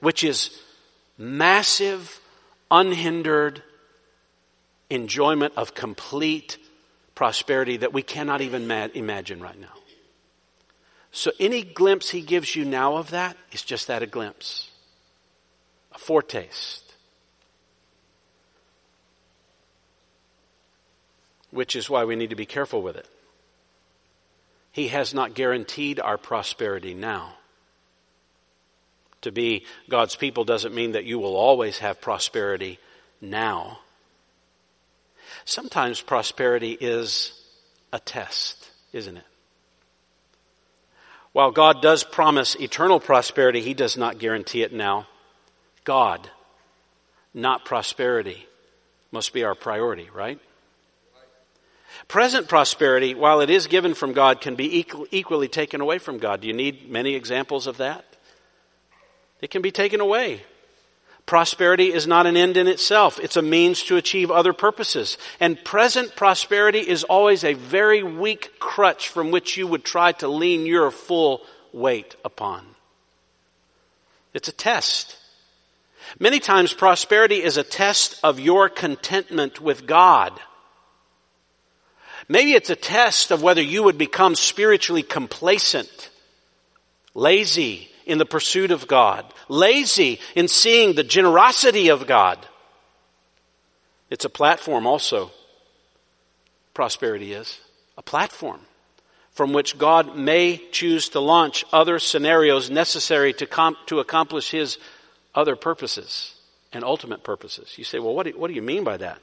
[0.00, 0.60] which is
[1.16, 2.20] massive,
[2.70, 3.62] unhindered
[4.94, 6.58] enjoyment of complete
[7.14, 9.68] prosperity that we cannot even imagine right now.
[11.12, 14.70] So any glimpse he gives you now of that is just that a glimpse,
[15.94, 16.92] a foretaste.
[21.50, 23.08] Which is why we need to be careful with it.
[24.72, 27.34] He has not guaranteed our prosperity now.
[29.20, 32.80] To be God's people doesn't mean that you will always have prosperity
[33.20, 33.78] now.
[35.44, 37.32] Sometimes prosperity is
[37.92, 39.26] a test, isn't it?
[41.32, 45.06] While God does promise eternal prosperity, He does not guarantee it now.
[45.84, 46.30] God,
[47.34, 48.46] not prosperity,
[49.10, 50.38] must be our priority, right?
[52.08, 56.40] Present prosperity, while it is given from God, can be equally taken away from God.
[56.40, 58.04] Do you need many examples of that?
[59.40, 60.42] It can be taken away.
[61.26, 63.18] Prosperity is not an end in itself.
[63.18, 65.16] It's a means to achieve other purposes.
[65.40, 70.28] And present prosperity is always a very weak crutch from which you would try to
[70.28, 71.40] lean your full
[71.72, 72.66] weight upon.
[74.34, 75.16] It's a test.
[76.18, 80.38] Many times prosperity is a test of your contentment with God.
[82.28, 86.10] Maybe it's a test of whether you would become spiritually complacent,
[87.14, 92.38] lazy, in the pursuit of God, lazy in seeing the generosity of God.
[94.10, 95.30] It's a platform also.
[96.74, 97.60] Prosperity is
[97.96, 98.60] a platform
[99.32, 104.78] from which God may choose to launch other scenarios necessary to, comp- to accomplish His
[105.34, 106.34] other purposes
[106.72, 107.74] and ultimate purposes.
[107.76, 109.18] You say, well, what do, what do you mean by that?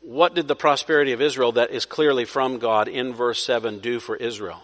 [0.00, 3.98] What did the prosperity of Israel that is clearly from God in verse 7 do
[3.98, 4.62] for Israel?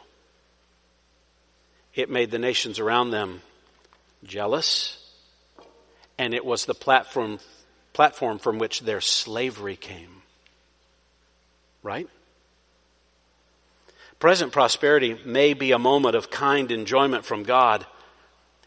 [1.94, 3.42] It made the nations around them
[4.24, 4.98] jealous,
[6.18, 7.38] and it was the platform,
[7.92, 10.22] platform from which their slavery came.
[11.82, 12.08] Right?
[14.18, 17.84] Present prosperity may be a moment of kind enjoyment from God.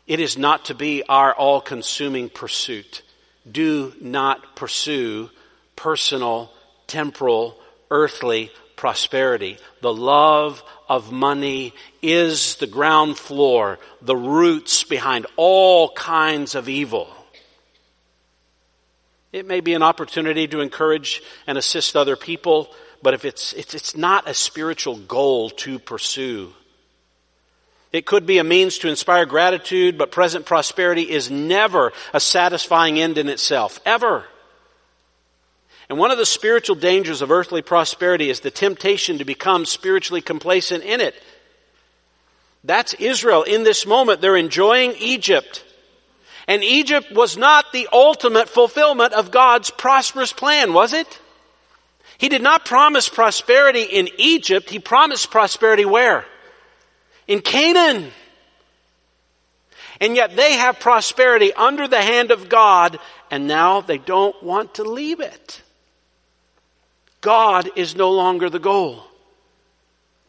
[0.06, 3.02] It is not to be our all consuming pursuit.
[3.50, 5.30] Do not pursue
[5.76, 6.52] personal,
[6.88, 7.58] temporal,
[7.90, 9.58] earthly prosperity.
[9.82, 17.10] The love of money is the ground floor, the roots behind all kinds of evil.
[19.32, 23.74] It may be an opportunity to encourage and assist other people, but if it's, it's,
[23.74, 26.54] it's not a spiritual goal to pursue.
[27.92, 33.00] It could be a means to inspire gratitude, but present prosperity is never a satisfying
[33.00, 33.80] end in itself.
[33.86, 34.26] Ever.
[35.90, 40.22] And one of the spiritual dangers of earthly prosperity is the temptation to become spiritually
[40.22, 41.16] complacent in it.
[42.64, 43.44] That's Israel.
[43.44, 45.64] In this moment, they're enjoying Egypt.
[46.48, 51.20] And Egypt was not the ultimate fulfillment of God's prosperous plan, was it?
[52.18, 54.70] He did not promise prosperity in Egypt.
[54.70, 56.26] He promised prosperity where?
[57.28, 58.12] In Canaan.
[60.02, 64.76] And yet they have prosperity under the hand of God, and now they don't want
[64.76, 65.62] to leave it.
[67.26, 69.04] God is no longer the goal.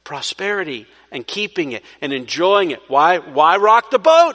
[0.02, 2.80] Prosperity and keeping it and enjoying it.
[2.88, 4.34] Why, why rock the boat?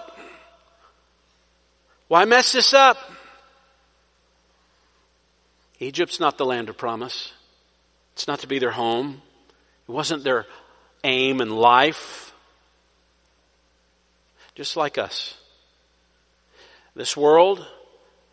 [2.08, 3.00] Why mess this up?
[5.80, 7.34] Egypt's not the land of promise.
[8.14, 9.24] It's not to be their home.
[9.88, 10.46] It wasn't their
[11.04, 12.32] aim in life.
[14.54, 15.34] Just like us.
[16.94, 17.66] This world,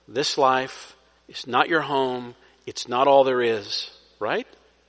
[0.06, 0.94] this life,
[1.28, 2.34] is not your home.
[2.66, 4.46] It's not all there is right?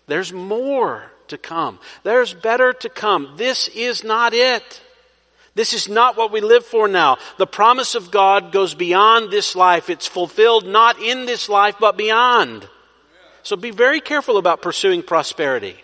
[0.07, 1.79] There's more to come.
[2.03, 3.33] There's better to come.
[3.37, 4.81] This is not it.
[5.55, 7.17] This is not what we live for now.
[7.37, 9.89] The promise of God goes beyond this life.
[9.89, 12.67] It's fulfilled not in this life, but beyond.
[13.43, 15.75] So be very careful about pursuing prosperity.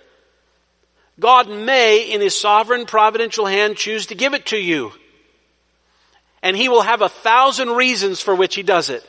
[1.19, 4.91] God may, in His sovereign providential hand, choose to give it to you.
[6.41, 9.05] And He will have a thousand reasons for which He does it.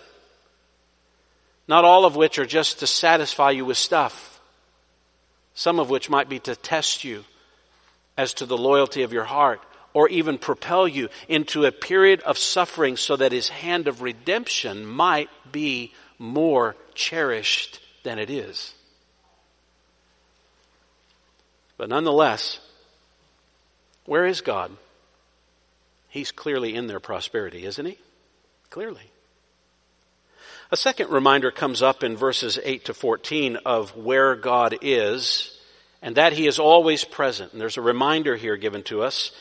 [1.68, 4.25] Not all of which are just to satisfy you with stuff.
[5.56, 7.24] Some of which might be to test you
[8.16, 9.60] as to the loyalty of your heart
[9.94, 14.84] or even propel you into a period of suffering so that his hand of redemption
[14.84, 18.74] might be more cherished than it is.
[21.78, 22.60] But nonetheless,
[24.04, 24.70] where is God?
[26.10, 27.98] He's clearly in their prosperity, isn't he?
[28.68, 29.10] Clearly.
[30.76, 35.58] A second reminder comes up in verses 8 to 14 of where God is,
[36.02, 37.52] and that He is always present.
[37.52, 39.32] And there's a reminder here given to us.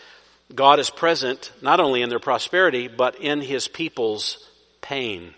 [0.56, 5.34] God is present not only in their prosperity, but in His people's pain.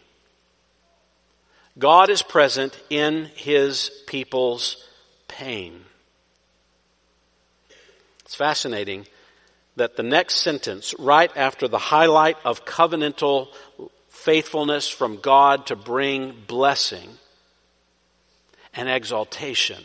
[1.79, 4.87] God is present in His people's
[5.27, 5.83] pain.
[8.19, 9.07] It's fascinating
[9.77, 13.47] that the next sentence, right after the highlight of covenantal
[14.27, 17.09] faithfulness from God to bring blessing
[18.73, 19.81] and exaltation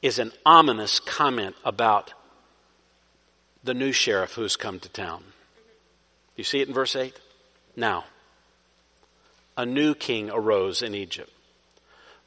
[0.00, 2.12] is an ominous comment about
[3.64, 5.24] the new sheriff who's come to town.
[6.36, 7.12] You see it in verse 8?
[7.74, 8.04] Now,
[9.56, 11.32] a new king arose in Egypt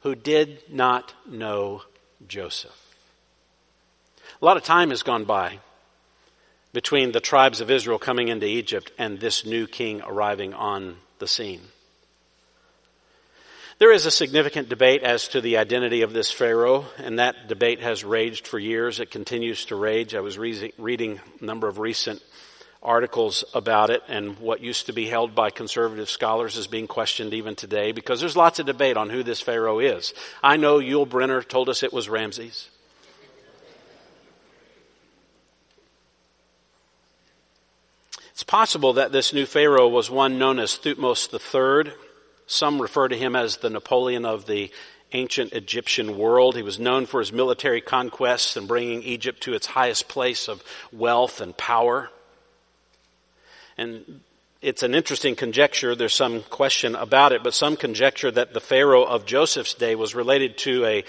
[0.00, 1.80] who did not know
[2.28, 2.94] Joseph.
[4.42, 5.60] A lot of time has gone by
[6.74, 11.28] between the tribes of Israel coming into Egypt and this new king arriving on the
[11.28, 11.60] scene.
[13.78, 17.80] There is a significant debate as to the identity of this Pharaoh, and that debate
[17.80, 18.98] has raged for years.
[18.98, 20.14] It continues to rage.
[20.14, 22.22] I was re- reading a number of recent
[22.82, 27.34] articles about it, and what used to be held by conservative scholars is being questioned
[27.34, 30.12] even today because there's lots of debate on who this Pharaoh is.
[30.42, 32.68] I know Yul Brynner told us it was Ramses.
[38.34, 41.92] It's possible that this new Pharaoh was one known as Thutmose III.
[42.48, 44.72] Some refer to him as the Napoleon of the
[45.12, 46.56] ancient Egyptian world.
[46.56, 50.64] He was known for his military conquests and bringing Egypt to its highest place of
[50.92, 52.10] wealth and power.
[53.78, 54.22] And
[54.60, 55.94] it's an interesting conjecture.
[55.94, 60.12] There's some question about it, but some conjecture that the Pharaoh of Joseph's day was
[60.12, 61.04] related to a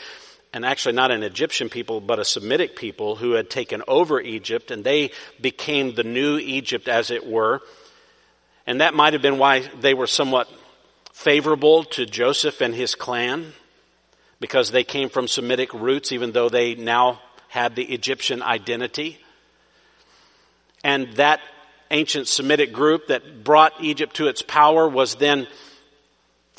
[0.56, 4.72] and actually not an Egyptian people, but a Semitic people who had taken over Egypt,
[4.72, 7.62] and they became the new Egypt, as it were.
[8.66, 10.50] And that might have been why they were somewhat
[11.12, 13.52] favorable to Joseph and his clan,
[14.40, 19.20] because they came from Semitic roots, even though they now had the Egyptian identity.
[20.86, 21.42] And that
[21.92, 25.48] ancient Semitic group that brought Egypt to its power was then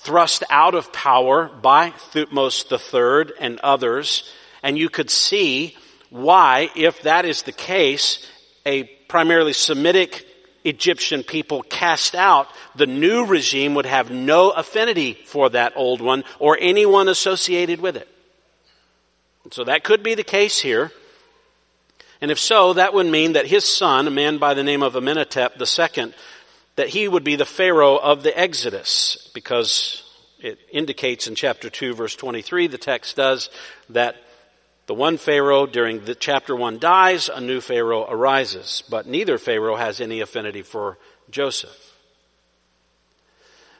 [0.06, 4.30] thrust out of power by Thutmose III and others,
[4.62, 5.76] and you could see
[6.10, 8.24] why, if that is the case,
[8.64, 10.24] a primarily Semitic
[10.62, 12.46] Egyptian people cast out,
[12.76, 17.96] the new regime would have no affinity for that old one or anyone associated with
[17.96, 18.08] it.
[19.50, 20.92] So that could be the case here.
[22.20, 24.96] And if so, that would mean that his son, a man by the name of
[24.96, 26.14] Amenhotep II,
[26.76, 30.02] that he would be the Pharaoh of the Exodus, because
[30.38, 33.50] it indicates in chapter 2 verse 23, the text does,
[33.88, 34.16] that
[34.86, 39.76] the one Pharaoh during the chapter 1 dies, a new Pharaoh arises, but neither Pharaoh
[39.76, 40.98] has any affinity for
[41.30, 41.94] Joseph.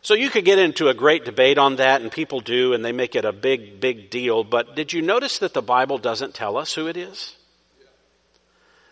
[0.02, 2.92] So you could get into a great debate on that, and people do, and they
[2.92, 6.56] make it a big, big deal, but did you notice that the Bible doesn't tell
[6.56, 7.36] us who it is?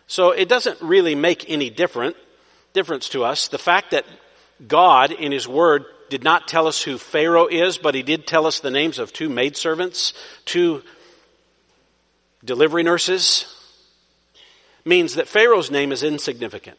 [0.07, 2.17] So it doesn't really make any different,
[2.75, 3.49] difference to us.
[3.49, 4.05] The fact that
[4.68, 8.47] God in His Word did not tell us who Pharaoh is, but He did tell
[8.47, 10.12] us the names of two maidservants,
[10.45, 10.83] two
[12.45, 13.47] delivery nurses,
[14.85, 16.79] means that Pharaoh's name is insignificant.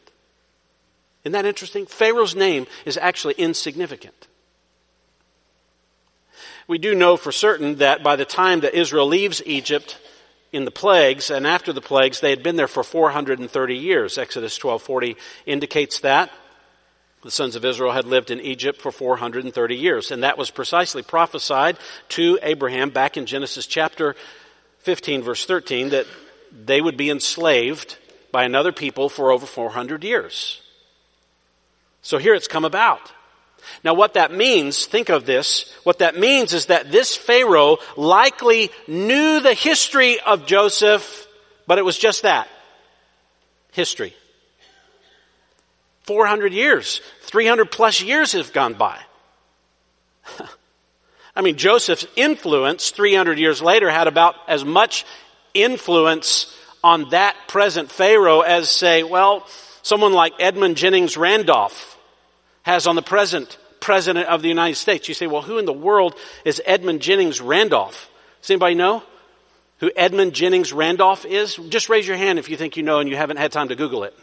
[1.24, 1.88] Isn't that interesting?
[1.88, 4.28] Pharaoh's name is actually insignificant.
[6.68, 9.98] We do know for certain that by the time that Israel leaves Egypt,
[10.56, 14.18] in the plagues and after the plagues they had been there for 430 years.
[14.18, 16.32] Exodus 12:40 indicates that
[17.24, 20.12] the sons of Israel had lived in Egypt for 430 years.
[20.12, 21.78] And that was precisely prophesied
[22.10, 24.16] to Abraham back in Genesis chapter
[24.80, 26.06] 15 verse 13 that
[26.52, 27.98] they would be enslaved
[28.32, 30.62] by another people for over 400 years.
[32.02, 33.12] So here it's come about
[33.84, 38.72] now what that means, think of this, what that means is that this Pharaoh likely
[38.88, 41.28] knew the history of Joseph,
[41.68, 42.48] but it was just that.
[43.72, 44.14] History.
[46.04, 49.00] 400 years, 300 plus years have gone by.
[51.36, 55.06] I mean, Joseph's influence 300 years later had about as much
[55.54, 59.48] influence on that present Pharaoh as say, well,
[59.82, 61.95] someone like Edmund Jennings Randolph
[62.66, 65.08] has on the present President of the United States.
[65.08, 68.10] You say, well, who in the world is Edmund Jennings Randolph?
[68.42, 69.04] Does anybody know
[69.80, 71.56] who Edmund Jennings Randolph is?
[71.70, 73.76] Just raise your hand if you think you know and you haven't had time to
[73.76, 74.16] Google it.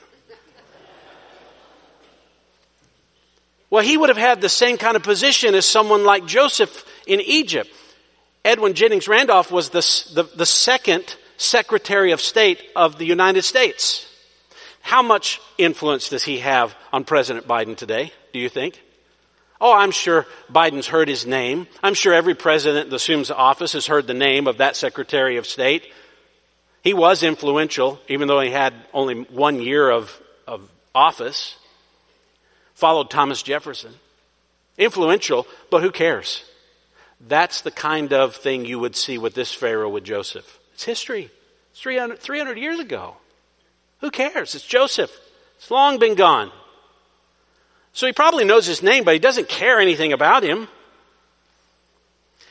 [3.70, 7.20] Well, he would have had the same kind of position as someone like Joseph in
[7.20, 7.70] Egypt.
[8.44, 9.80] Edwin Jennings Randolph was the,
[10.14, 14.11] the, the second Secretary of State of the United States.
[14.82, 18.80] How much influence does he have on President Biden today, do you think?
[19.60, 21.68] Oh, I'm sure Biden's heard his name.
[21.84, 25.46] I'm sure every president that assumes office has heard the name of that Secretary of
[25.46, 25.84] State.
[26.82, 31.56] He was influential, even though he had only one year of, of office.
[32.74, 33.94] Followed Thomas Jefferson.
[34.76, 36.44] Influential, but who cares?
[37.20, 40.58] That's the kind of thing you would see with this Pharaoh with Joseph.
[40.74, 41.30] It's history.
[41.70, 43.16] It's 300, 300 years ago.
[44.02, 44.54] Who cares?
[44.54, 45.10] It's Joseph.
[45.56, 46.50] It's long been gone.
[47.94, 50.68] So he probably knows his name, but he doesn't care anything about him.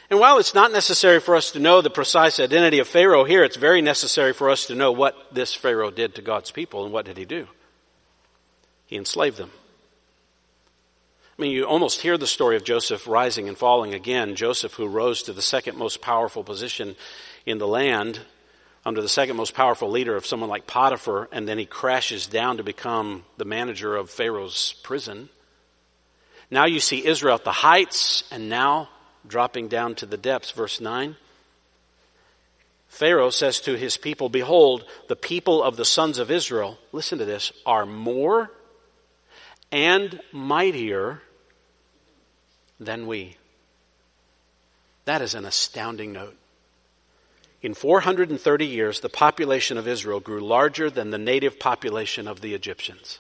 [0.09, 3.43] And while it's not necessary for us to know the precise identity of Pharaoh here,
[3.43, 6.83] it's very necessary for us to know what this Pharaoh did to God's people.
[6.83, 7.47] And what did he do?
[8.87, 9.51] He enslaved them.
[11.37, 14.35] I mean, you almost hear the story of Joseph rising and falling again.
[14.35, 16.95] Joseph, who rose to the second most powerful position
[17.45, 18.19] in the land,
[18.85, 22.57] under the second most powerful leader of someone like Potiphar, and then he crashes down
[22.57, 25.29] to become the manager of Pharaoh's prison.
[26.49, 28.89] Now you see Israel at the heights and now
[29.27, 30.51] dropping down to the depths.
[30.51, 31.15] Verse 9.
[32.87, 37.25] Pharaoh says to his people, Behold, the people of the sons of Israel, listen to
[37.25, 38.51] this, are more
[39.71, 41.21] and mightier
[42.79, 43.37] than we.
[45.05, 46.35] That is an astounding note.
[47.61, 52.53] In 430 years, the population of Israel grew larger than the native population of the
[52.55, 53.19] Egyptians.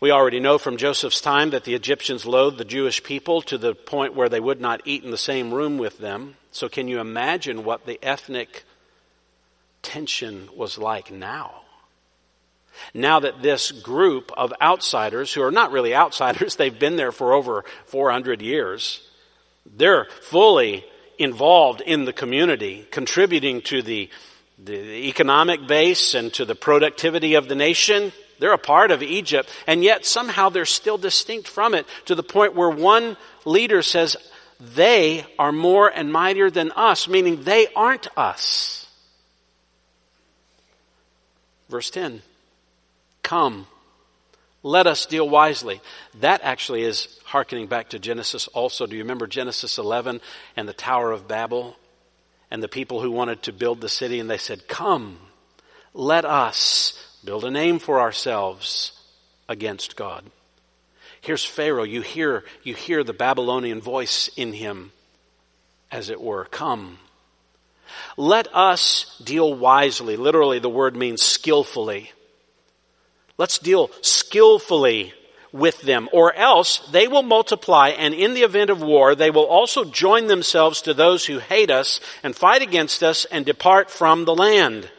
[0.00, 3.74] We already know from Joseph's time that the Egyptians loathed the Jewish people to the
[3.74, 6.36] point where they would not eat in the same room with them.
[6.52, 8.64] So can you imagine what the ethnic
[9.82, 11.62] tension was like now?
[12.94, 17.32] Now that this group of outsiders, who are not really outsiders, they've been there for
[17.32, 19.02] over 400 years,
[19.66, 20.84] they're fully
[21.18, 24.08] involved in the community, contributing to the,
[24.62, 28.12] the economic base and to the productivity of the nation.
[28.38, 32.22] They're a part of Egypt, and yet somehow they're still distinct from it to the
[32.22, 34.16] point where one leader says,
[34.60, 38.86] they are more and mightier than us, meaning they aren't us.
[41.68, 42.22] Verse 10
[43.22, 43.66] Come,
[44.62, 45.80] let us deal wisely.
[46.20, 48.86] That actually is hearkening back to Genesis also.
[48.86, 50.20] Do you remember Genesis 11
[50.56, 51.76] and the Tower of Babel?
[52.50, 55.18] And the people who wanted to build the city and they said, come,
[55.94, 58.92] let us build a name for ourselves
[59.48, 60.24] against God.
[61.20, 61.84] Here's Pharaoh.
[61.84, 64.92] You hear, you hear the Babylonian voice in him,
[65.90, 66.44] as it were.
[66.46, 66.98] Come,
[68.16, 70.16] Let us deal wisely.
[70.16, 72.12] Literally, the word means skillfully.
[73.38, 75.14] Let's deal skillfully
[75.52, 79.46] with them, or else they will multiply, and in the event of war, they will
[79.46, 84.24] also join themselves to those who hate us and fight against us and depart from
[84.24, 84.90] the land.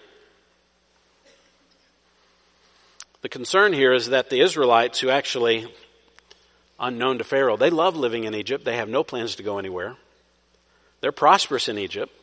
[3.21, 5.71] The concern here is that the Israelites, who actually,
[6.79, 8.63] unknown to Pharaoh, they love living in Egypt.
[8.63, 9.97] They have no plans to go anywhere.
[11.01, 12.13] They're prosperous in Egypt.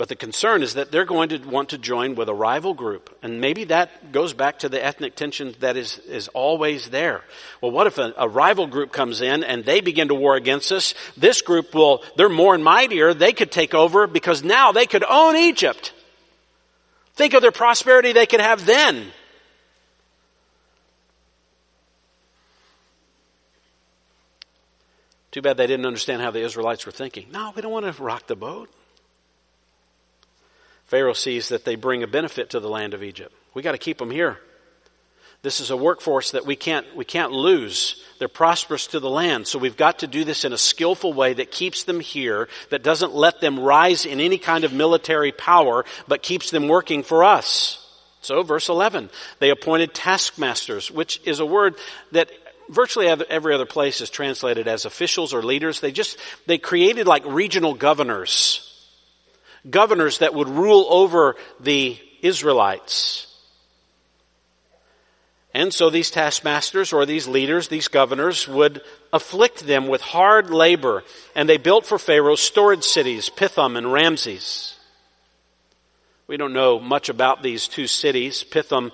[0.00, 3.14] But the concern is that they're going to want to join with a rival group.
[3.22, 7.20] And maybe that goes back to the ethnic tension that is, is always there.
[7.60, 10.72] Well, what if a, a, rival group comes in and they begin to war against
[10.72, 10.94] us?
[11.18, 13.12] This group will, they're more and mightier.
[13.12, 15.92] They could take over because now they could own Egypt.
[17.12, 19.08] Think of their prosperity they could have then.
[25.30, 27.26] Too bad they didn't understand how the Israelites were thinking.
[27.30, 28.70] No, we don't want to rock the boat.
[30.90, 33.32] Pharaoh sees that they bring a benefit to the land of Egypt.
[33.54, 34.40] We got to keep them here.
[35.40, 38.02] This is a workforce that we can't, we can't lose.
[38.18, 39.46] They're prosperous to the land.
[39.46, 42.82] So we've got to do this in a skillful way that keeps them here, that
[42.82, 47.22] doesn't let them rise in any kind of military power, but keeps them working for
[47.22, 47.76] us.
[48.20, 51.76] So verse 11, they appointed taskmasters, which is a word
[52.10, 52.32] that
[52.68, 55.78] virtually every other place is translated as officials or leaders.
[55.78, 58.66] They just, they created like regional governors
[59.68, 63.26] governors that would rule over the Israelites.
[65.52, 68.82] And so these taskmasters or these leaders, these governors would
[69.12, 71.02] afflict them with hard labor.
[71.34, 74.78] And they built for Pharaoh storage cities, Pithom and Ramses.
[76.28, 78.44] We don't know much about these two cities.
[78.44, 78.92] Pithom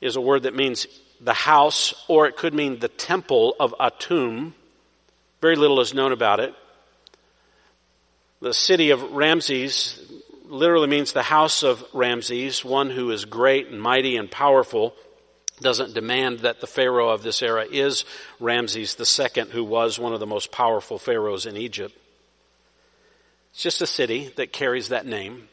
[0.00, 0.86] is a word that means
[1.20, 4.52] the house, or it could mean the temple of Atum.
[5.40, 6.54] Very little is known about it.
[8.42, 10.00] The city of Ramses
[10.46, 14.96] literally means the house of Ramses, one who is great and mighty and powerful.
[15.60, 18.04] Doesn't demand that the Pharaoh of this era is
[18.40, 21.96] Ramses II, who was one of the most powerful pharaohs in Egypt.
[23.52, 25.48] It's just a city that carries that name.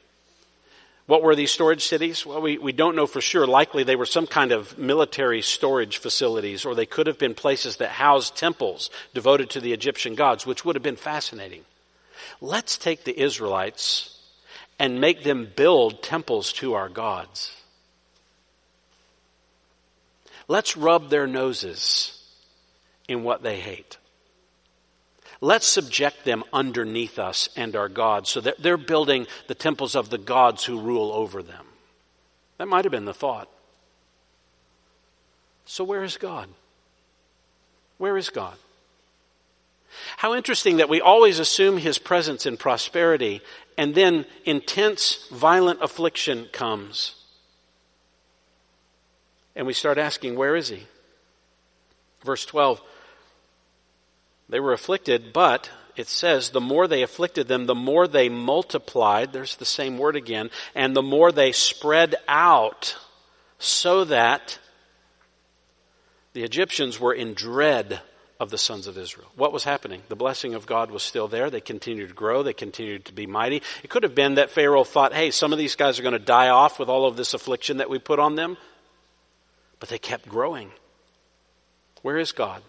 [1.05, 2.25] What were these storage cities?
[2.25, 3.45] Well, we, we don't know for sure.
[3.45, 7.77] Likely they were some kind of military storage facilities, or they could have been places
[7.77, 11.65] that housed temples devoted to the Egyptian gods, which would have been fascinating.
[12.41, 14.17] Let's take the Israelites
[14.77, 17.55] and make them build temples to our gods.
[20.47, 22.19] Let's rub their noses
[23.07, 23.97] in what they hate.
[25.41, 30.09] Let's subject them underneath us and our gods so that they're building the temples of
[30.09, 31.65] the gods who rule over them.
[32.57, 33.47] That might have been the thought.
[35.65, 36.49] So, where is God?
[37.99, 38.55] Where is God?
[40.17, 43.41] How interesting that we always assume his presence in prosperity
[43.77, 47.15] and then intense, violent affliction comes.
[49.55, 50.85] And we start asking, where is he?
[52.23, 52.81] Verse 12.
[54.49, 59.31] They were afflicted, but it says, the more they afflicted them, the more they multiplied.
[59.31, 60.49] There's the same word again.
[60.75, 62.97] And the more they spread out,
[63.59, 64.59] so that
[66.33, 68.01] the Egyptians were in dread
[68.39, 69.27] of the sons of Israel.
[69.35, 70.01] What was happening?
[70.07, 71.49] The blessing of God was still there.
[71.49, 72.41] They continued to grow.
[72.41, 73.61] They continued to be mighty.
[73.83, 76.19] It could have been that Pharaoh thought, hey, some of these guys are going to
[76.19, 78.57] die off with all of this affliction that we put on them.
[79.79, 80.71] But they kept growing.
[82.01, 82.61] Where is God?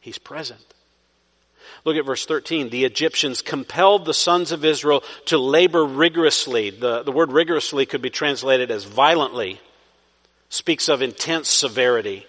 [0.00, 0.60] He's present.
[1.84, 2.70] Look at verse 13.
[2.70, 6.70] The Egyptians compelled the sons of Israel to labor rigorously.
[6.70, 9.60] The, the word rigorously could be translated as violently.
[10.48, 12.24] Speaks of intense severity.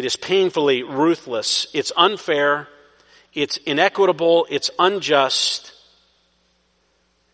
[0.00, 1.66] It is painfully ruthless.
[1.74, 2.68] It's unfair.
[3.34, 4.46] It's inequitable.
[4.48, 5.74] It's unjust.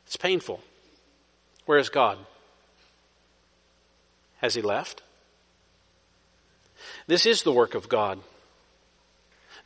[0.04, 0.60] It's painful.
[1.66, 2.18] Where is God?
[4.38, 5.02] Has he left?
[7.06, 8.18] This is the work of God.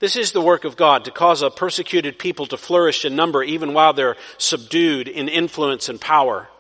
[0.01, 3.43] This is the work of God to cause a persecuted people to flourish in number
[3.43, 6.51] even while they're subdued in influence and power.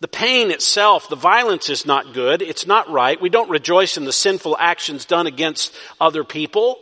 [0.00, 2.40] The pain itself, the violence is not good.
[2.40, 3.20] It's not right.
[3.20, 6.78] We don't rejoice in the sinful actions done against other people.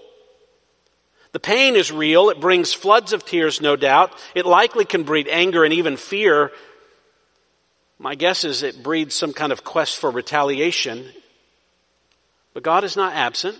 [1.32, 2.30] The pain is real.
[2.30, 4.12] It brings floods of tears, no doubt.
[4.34, 6.52] It likely can breed anger and even fear.
[7.98, 11.04] My guess is it breeds some kind of quest for retaliation.
[12.54, 13.56] But God is not absent.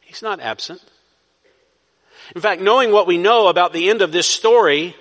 [0.00, 0.82] He's not absent.
[2.34, 4.94] In fact, knowing what we know about the end of this story,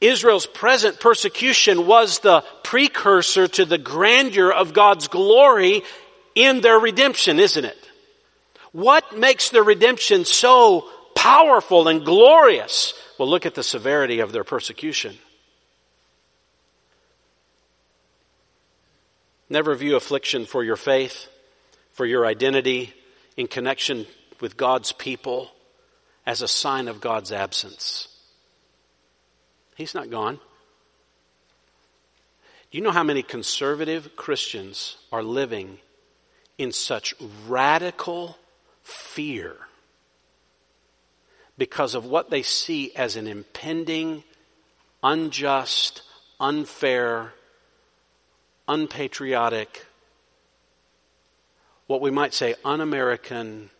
[0.00, 5.82] Israel's present persecution was the precursor to the grandeur of God's glory
[6.34, 7.78] in their redemption, isn't it?
[8.72, 10.86] What makes their redemption so
[11.26, 12.94] powerful and glorious.
[13.18, 15.18] Well, look at the severity of their persecution.
[19.48, 21.28] Never view affliction for your faith,
[21.92, 22.94] for your identity,
[23.36, 24.06] in connection
[24.40, 25.50] with God's people,
[26.26, 28.08] as a sign of God's absence.
[29.76, 30.40] He's not gone.
[32.70, 35.78] Do you know how many conservative Christians are living
[36.58, 37.14] in such
[37.46, 38.38] radical
[38.82, 39.56] fear
[41.58, 44.24] because of what they see as an impending,
[45.02, 46.02] unjust,
[46.40, 47.32] unfair,
[48.68, 49.86] unpatriotic,
[51.86, 53.70] what we might say un American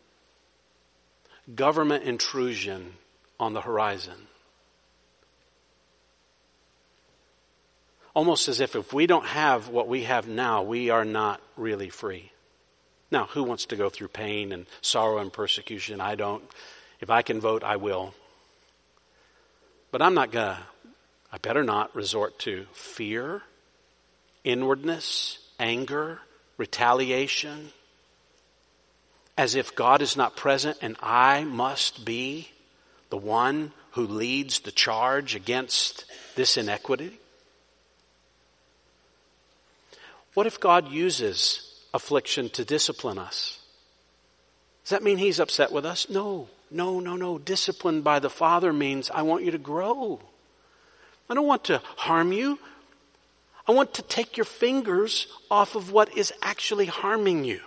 [1.55, 2.93] government intrusion
[3.39, 4.29] on the horizon.
[8.17, 11.91] Almost as if if we don't have what we have now, we are not really
[11.91, 12.33] free.
[13.11, 16.01] Now, who wants to go through pain and sorrow and persecution?
[16.01, 16.43] I don't.
[16.99, 18.15] If I can vote, I will.
[19.91, 20.63] But I'm not going to,
[21.31, 23.43] I better not resort to fear,
[24.45, 26.21] inwardness, anger,
[26.57, 27.69] retaliation,
[29.37, 32.49] as if God is not present and I must be
[33.11, 37.21] the one who leads the charge against this inequity?
[40.37, 41.63] What if God uses
[41.95, 43.59] affliction to discipline us?
[44.85, 46.11] Does that mean He's upset with us?
[46.11, 47.39] No, no, no, no.
[47.39, 50.21] Discipline by the Father means I want you to grow.
[51.31, 52.59] I don't want to harm you.
[53.67, 57.63] I want to take your fingers off of what is actually harming you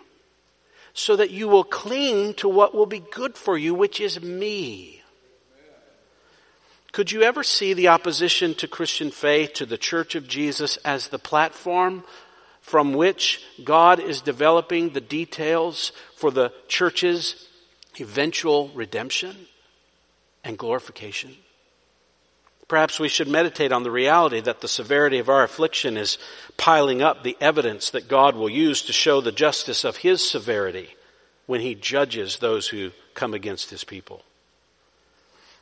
[0.94, 5.02] so that you will cling to what will be good for you, which is me.
[6.92, 11.08] Could you ever see the opposition to Christian faith, to the Church of Jesus, as
[11.08, 12.04] the platform
[12.70, 17.48] from which God is developing the details for the church's
[18.00, 19.36] eventual redemption
[20.44, 21.36] and glorification?
[22.68, 26.20] Perhaps we should meditate on the reality that the severity of our affliction is
[26.58, 30.90] piling up the evidence that God will use to show the justice of His severity
[31.48, 34.22] when He judges those who come against His people.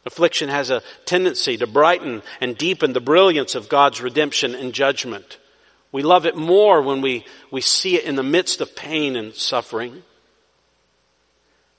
[0.06, 5.38] Affliction has a tendency to brighten and deepen the brilliance of God's redemption and judgment.
[5.92, 9.34] We love it more when we, we see it in the midst of pain and
[9.34, 10.04] suffering.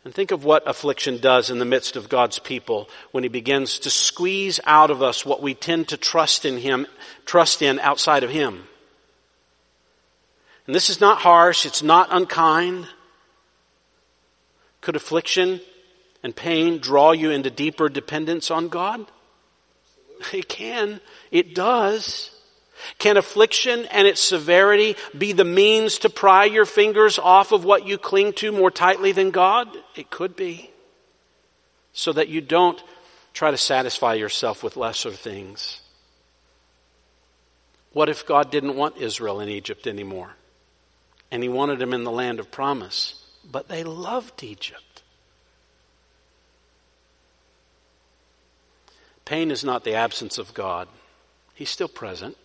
[0.05, 3.79] And think of what affliction does in the midst of God's people when He begins
[3.81, 6.87] to squeeze out of us what we tend to trust in Him,
[7.27, 8.65] trust in outside of Him.
[10.67, 12.87] And this is not harsh, it's not unkind.
[14.81, 15.61] Could affliction
[16.23, 19.07] and pain draw you into deeper dependence on God?
[20.33, 21.01] It can.
[21.31, 22.38] It does.
[22.99, 27.87] Can affliction and its severity be the means to pry your fingers off of what
[27.87, 29.69] you cling to more tightly than God?
[29.95, 30.71] It could be.
[31.93, 32.83] So that you don't
[33.35, 35.81] try to satisfy yourself with lesser things.
[37.93, 40.37] What if God didn't want Israel in Egypt anymore?
[41.31, 45.03] And he wanted them in the land of promise, but they loved Egypt.
[49.25, 50.89] Pain is not the absence of God.
[51.55, 52.37] He's still present.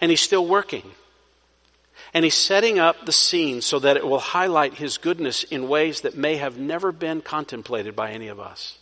[0.00, 0.90] And he's still working.
[2.14, 6.02] And he's setting up the scene so that it will highlight his goodness in ways
[6.02, 8.78] that may have never been contemplated by any of us.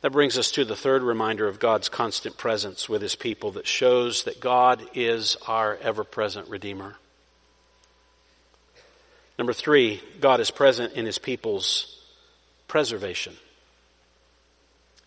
[0.00, 3.66] That brings us to the third reminder of God's constant presence with his people that
[3.66, 6.96] shows that God is our ever present Redeemer.
[9.38, 12.00] Number three, God is present in his people's
[12.66, 13.34] preservation.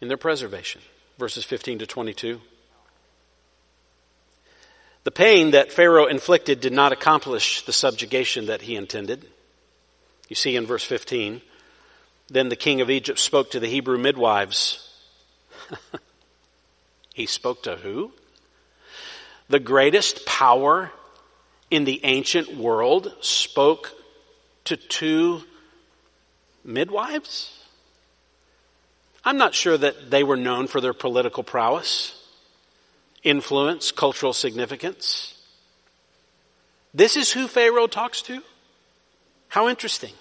[0.01, 0.81] In their preservation.
[1.17, 2.39] Verses 15 to 22.
[5.05, 9.23] The pain that Pharaoh inflicted did not accomplish the subjugation that he intended.
[10.29, 11.41] You see in verse 15,
[12.27, 14.89] then the king of Egypt spoke to the Hebrew midwives.
[17.13, 18.13] he spoke to who?
[19.47, 20.91] The greatest power
[21.69, 23.91] in the ancient world spoke
[24.63, 25.43] to two
[26.63, 27.63] midwives?
[29.23, 32.14] I'm not sure that they were known for their political prowess
[33.25, 35.35] influence, cultural significance.
[36.93, 38.41] This is who Pharaoh talks to?
[39.49, 40.13] How interesting.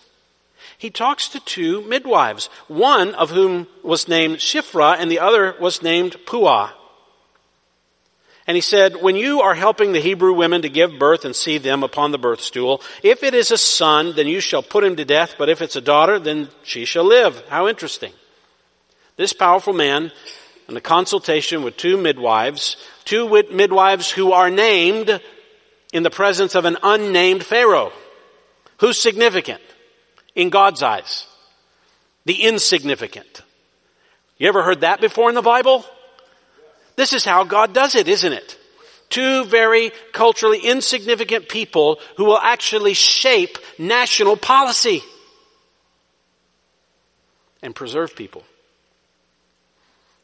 [0.79, 5.83] He talks to two midwives, one of whom was named Shiphrah and the other was
[5.83, 6.73] named Puah.
[8.47, 11.59] And he said, when you are helping the Hebrew women to give birth and see
[11.59, 14.97] them upon the birth stool, if it is a son, then you shall put him
[14.97, 17.43] to death, but if it's a daughter, then she shall live.
[17.49, 18.13] How interesting.
[19.17, 20.13] This powerful man,
[20.69, 25.21] in a consultation with two midwives, two midwives who are named
[25.93, 27.93] in the presence of an unnamed Pharaoh.
[28.79, 29.63] Who's significant
[30.35, 31.27] in God's eyes?
[32.25, 33.43] the insignificant.
[34.39, 35.85] You ever heard that before in the Bible?
[36.97, 38.59] This is how God does it, isn't it?
[39.11, 45.03] Two very culturally insignificant people who will actually shape national policy
[47.63, 48.43] and preserve people.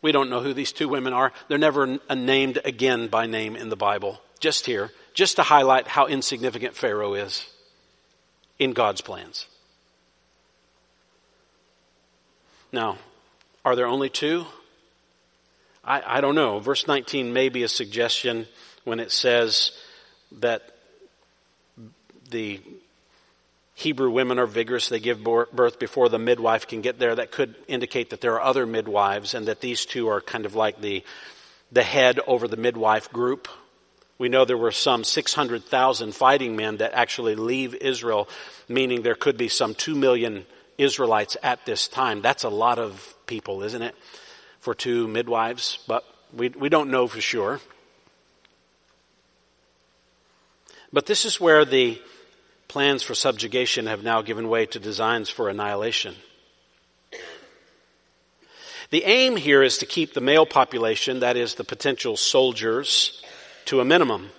[0.03, 1.33] We don't know who these two women are.
[1.49, 4.21] They're never uh, named again by name in the Bible.
[4.39, 7.47] Just here, just to highlight how insignificant Pharaoh is
[8.59, 9.47] in God's plans.
[12.73, 12.99] Now,
[13.65, 14.47] are there only two?
[15.85, 16.61] I, I don't know.
[16.61, 18.47] Verse 19 may be a suggestion
[18.85, 19.73] when it says
[20.41, 20.63] that
[22.31, 22.61] the
[23.81, 24.91] Hebrew women are vigorous.
[24.91, 27.15] They give birth before the midwife can get there.
[27.15, 30.55] That could indicate that there are other midwives and that these two are kind of
[30.55, 31.03] like the,
[31.73, 33.49] the head over the midwife group.
[34.19, 38.29] We know there were some 600,000 fighting men that actually leave Israel,
[38.69, 40.45] meaning there could be some 2 million
[40.77, 42.21] Israelites at this time.
[42.21, 43.95] That's a lot of people, isn't it?
[44.61, 46.05] For two midwives, but
[46.35, 47.61] we, we don't know for sure.
[50.93, 51.99] But this is where the
[52.71, 56.15] plans for subjugation have now given way to designs for annihilation.
[58.91, 63.23] The aim here is to keep the male population, that is the potential soldiers,
[63.67, 64.31] to a minimum.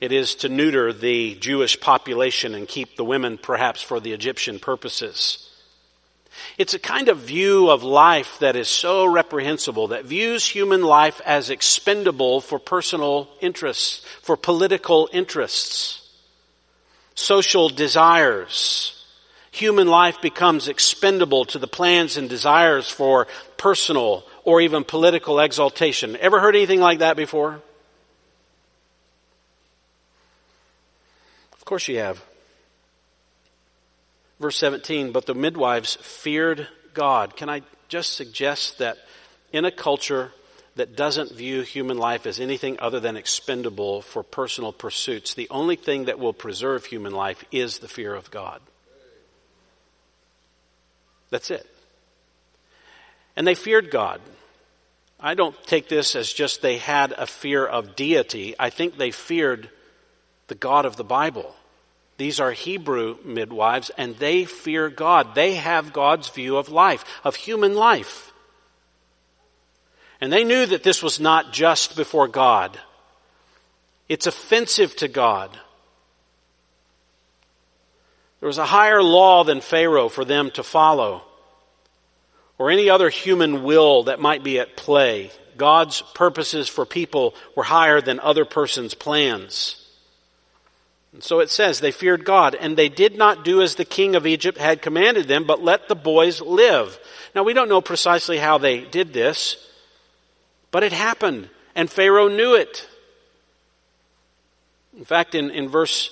[0.00, 4.58] It is to neuter the Jewish population and keep the women perhaps for the Egyptian
[4.58, 5.48] purposes.
[6.58, 11.20] It's a kind of view of life that is so reprehensible, that views human life
[11.24, 16.03] as expendable for personal interests, for political interests,
[17.14, 18.90] social desires.
[19.50, 26.16] Human life becomes expendable to the plans and desires for personal or even political exaltation.
[26.16, 27.60] Ever heard anything like that before?
[31.52, 32.22] Of course you have.
[34.40, 37.36] Verse 17, but the midwives feared God.
[37.36, 38.98] Can I just suggest that
[39.52, 40.32] in a culture
[40.76, 45.76] that doesn't view human life as anything other than expendable for personal pursuits, the only
[45.76, 48.60] thing that will preserve human life is the fear of God.
[51.30, 51.66] That's it.
[53.36, 54.20] And they feared God.
[55.18, 58.54] I don't take this as just they had a fear of deity.
[58.58, 59.70] I think they feared
[60.48, 61.54] the God of the Bible.
[62.16, 65.34] These are Hebrew midwives, and they fear God.
[65.34, 68.32] They have God's view of life, of human life.
[70.20, 72.78] And they knew that this was not just before God.
[74.08, 75.50] It's offensive to God.
[78.40, 81.22] There was a higher law than Pharaoh for them to follow,
[82.58, 85.30] or any other human will that might be at play.
[85.56, 89.80] God's purposes for people were higher than other person's plans.
[91.12, 94.16] And so it says, they feared God, and they did not do as the king
[94.16, 96.98] of Egypt had commanded them, but let the boys live.
[97.34, 99.56] Now we don't know precisely how they did this,
[100.74, 102.88] but it happened, and Pharaoh knew it.
[104.98, 106.10] In fact, in, in verse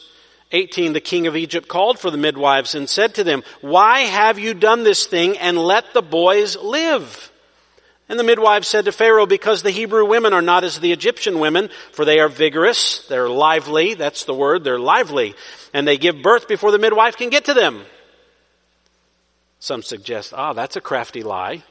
[0.53, 4.39] 18, the king of Egypt called for the midwives and said to them, Why have
[4.39, 7.33] you done this thing and let the boys live?
[8.09, 11.41] And the midwife said to Pharaoh, because the Hebrew women are not as the Egyptian
[11.41, 15.35] women, for they are vigorous, they're lively, that's the word, they're lively,
[15.75, 17.83] and they give birth before the midwife can get to them.
[19.59, 21.65] Some suggest, ah, that's a crafty lie.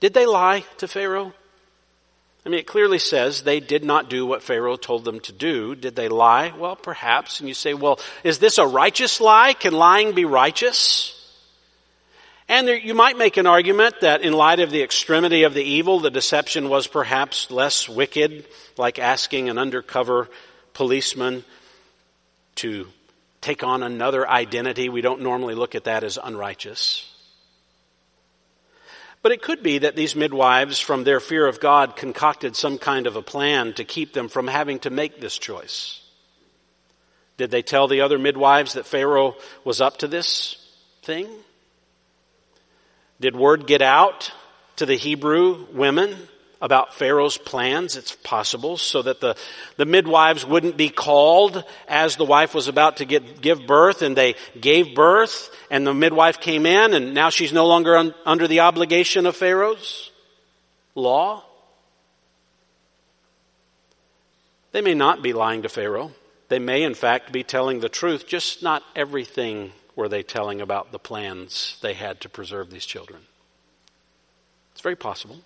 [0.00, 1.32] Did they lie to Pharaoh?
[2.46, 5.74] I mean, it clearly says they did not do what Pharaoh told them to do.
[5.74, 6.52] Did they lie?
[6.56, 7.40] Well, perhaps.
[7.40, 9.52] And you say, well, is this a righteous lie?
[9.52, 11.14] Can lying be righteous?
[12.48, 15.62] And there, you might make an argument that in light of the extremity of the
[15.62, 18.46] evil, the deception was perhaps less wicked,
[18.78, 20.30] like asking an undercover
[20.72, 21.44] policeman
[22.54, 22.88] to
[23.42, 24.88] take on another identity.
[24.88, 27.12] We don't normally look at that as unrighteous.
[29.22, 33.06] But it could be that these midwives, from their fear of God, concocted some kind
[33.06, 36.00] of a plan to keep them from having to make this choice.
[37.36, 40.56] Did they tell the other midwives that Pharaoh was up to this
[41.02, 41.28] thing?
[43.20, 44.32] Did word get out
[44.76, 46.16] to the Hebrew women
[46.60, 47.96] about Pharaoh's plans?
[47.96, 49.36] It's possible, so that the,
[49.76, 54.16] the midwives wouldn't be called as the wife was about to get, give birth, and
[54.16, 58.48] they gave birth, and the midwife came in, and now she's no longer un, under
[58.48, 60.10] the obligation of Pharaoh's
[60.94, 61.44] law.
[64.72, 66.12] They may not be lying to Pharaoh.
[66.48, 70.92] They may, in fact, be telling the truth, just not everything were they telling about
[70.92, 73.20] the plans they had to preserve these children?
[74.72, 75.40] It's very possible.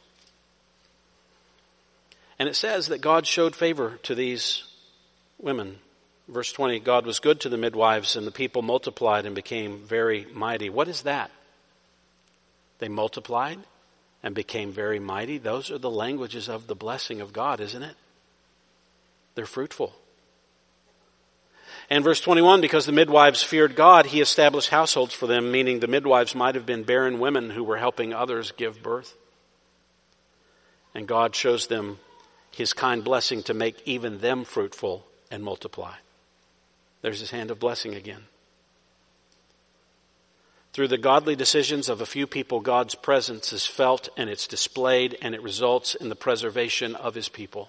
[2.39, 4.65] And it says that God showed favor to these
[5.39, 5.79] women.
[6.29, 10.27] Verse 20 God was good to the midwives, and the people multiplied and became very
[10.33, 10.71] mighty.
[10.71, 11.31] What is that?
[12.79, 13.59] They multiplied
[14.23, 15.39] and became very mighty.
[15.39, 17.97] Those are the languages of the blessing of God, isn't it?
[19.35, 19.95] They're fruitful.
[21.91, 25.89] And verse 21, because the midwives feared God, he established households for them, meaning the
[25.89, 29.15] midwives might have been barren women who were helping others give birth.
[30.95, 31.99] And God shows them
[32.55, 35.95] his kind blessing to make even them fruitful and multiply.
[37.01, 38.25] There's his hand of blessing again.
[40.73, 45.19] Through the godly decisions of a few people, God's presence is felt and it's displayed,
[45.21, 47.69] and it results in the preservation of his people.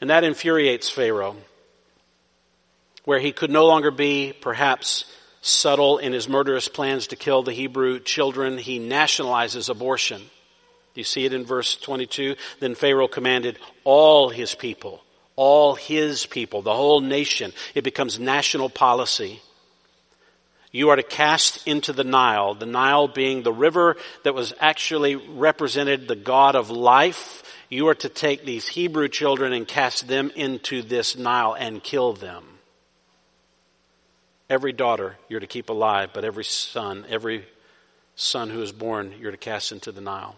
[0.00, 1.36] And that infuriates Pharaoh,
[3.04, 5.04] where he could no longer be, perhaps,
[5.42, 8.56] subtle in his murderous plans to kill the Hebrew children.
[8.56, 10.22] He nationalizes abortion.
[10.94, 12.36] You see it in verse 22.
[12.60, 15.02] Then Pharaoh commanded all his people,
[15.36, 17.52] all his people, the whole nation.
[17.74, 19.40] It becomes national policy
[20.74, 25.14] you are to cast into the Nile, the Nile being the river that was actually
[25.14, 27.44] represented the God of life.
[27.68, 32.14] You are to take these Hebrew children and cast them into this Nile and kill
[32.14, 32.42] them.
[34.50, 37.46] Every daughter you're to keep alive, but every son, every
[38.16, 40.34] son who is born, you're to cast into the Nile.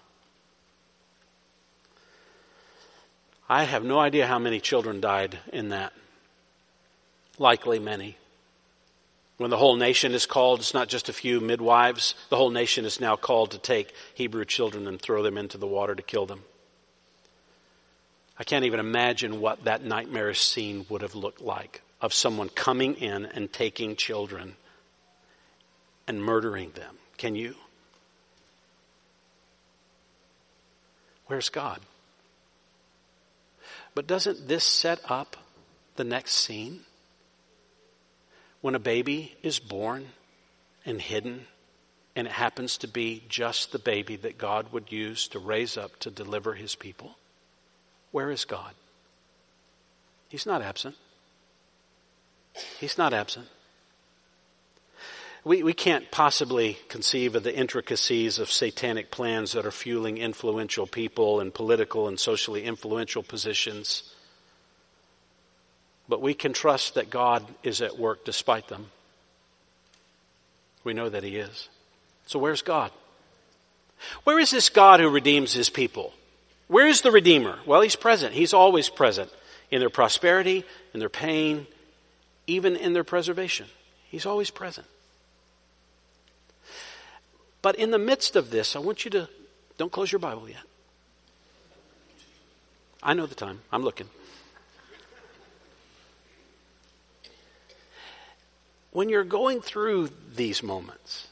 [3.49, 5.92] I have no idea how many children died in that.
[7.38, 8.16] Likely many.
[9.36, 12.14] When the whole nation is called, it's not just a few midwives.
[12.30, 15.66] The whole nation is now called to take Hebrew children and throw them into the
[15.66, 16.42] water to kill them.
[18.38, 22.94] I can't even imagine what that nightmarish scene would have looked like of someone coming
[22.94, 24.57] in and taking children
[26.07, 26.97] and murdering them.
[27.16, 27.55] Can you?
[31.26, 31.80] Where's God?
[33.97, 35.36] But doesn't this set up
[35.97, 36.82] the next scene?
[38.66, 40.09] when a baby is born
[40.84, 41.47] and hidden,
[42.16, 45.97] and it happens to be just the baby that God would use to raise up
[46.01, 47.16] to deliver his people?
[48.11, 48.72] Where is God?
[50.28, 50.97] He's not absent.
[52.80, 53.47] He's not absent.
[55.47, 60.86] We, we can't possibly conceive of the intricacies of satanic plans that are fueling influential
[60.86, 64.12] people in political and socially influential positions
[66.09, 68.86] but we can trust that God is at work despite them.
[70.84, 71.68] We know that He is.
[72.26, 72.90] So where's God?
[74.24, 76.12] Where is this God who redeems His people?
[76.68, 77.59] Where is the Redeemer?
[77.66, 78.34] Well, He's present.
[78.34, 79.30] He's always present
[79.70, 81.66] in their prosperity, in their pain,
[82.47, 83.66] even in their preservation.
[84.09, 84.86] He's always present.
[87.67, 89.29] But in the midst of this, I want you to
[89.77, 90.62] don't close your Bible yet.
[93.03, 93.61] I know the time.
[93.73, 94.09] I'm looking.
[98.93, 101.27] when you're going through these moments,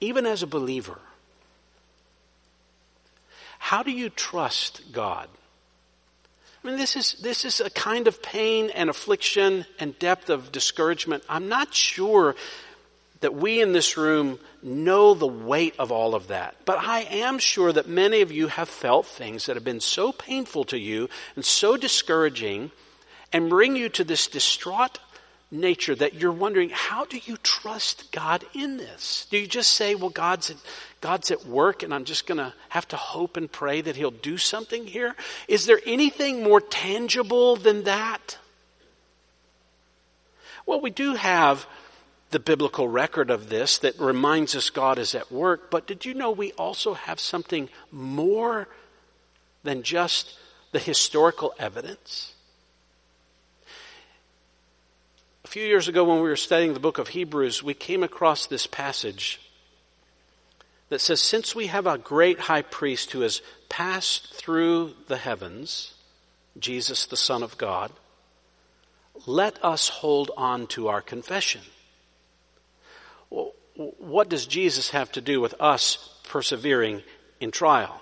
[0.00, 1.00] even as a believer,
[3.58, 5.28] how do you trust God?
[6.64, 10.50] I mean, this is, this is a kind of pain and affliction and depth of
[10.50, 11.24] discouragement.
[11.28, 12.36] I'm not sure
[13.20, 16.54] that we in this room know the weight of all of that.
[16.64, 20.12] But I am sure that many of you have felt things that have been so
[20.12, 22.70] painful to you and so discouraging
[23.32, 24.98] and bring you to this distraught
[25.50, 29.26] nature that you're wondering, how do you trust God in this?
[29.30, 30.56] Do you just say, well, God's at,
[31.00, 34.10] God's at work and I'm just going to have to hope and pray that He'll
[34.10, 35.16] do something here?
[35.48, 38.38] Is there anything more tangible than that?
[40.66, 41.66] Well, we do have
[42.30, 46.14] the biblical record of this that reminds us God is at work, but did you
[46.14, 48.68] know we also have something more
[49.62, 50.38] than just
[50.72, 52.34] the historical evidence?
[55.44, 58.46] A few years ago, when we were studying the book of Hebrews, we came across
[58.46, 59.40] this passage
[60.90, 65.94] that says, Since we have a great high priest who has passed through the heavens,
[66.58, 67.92] Jesus, the Son of God,
[69.26, 71.62] let us hold on to our confession.
[73.78, 77.02] What does Jesus have to do with us persevering
[77.40, 78.00] in trial?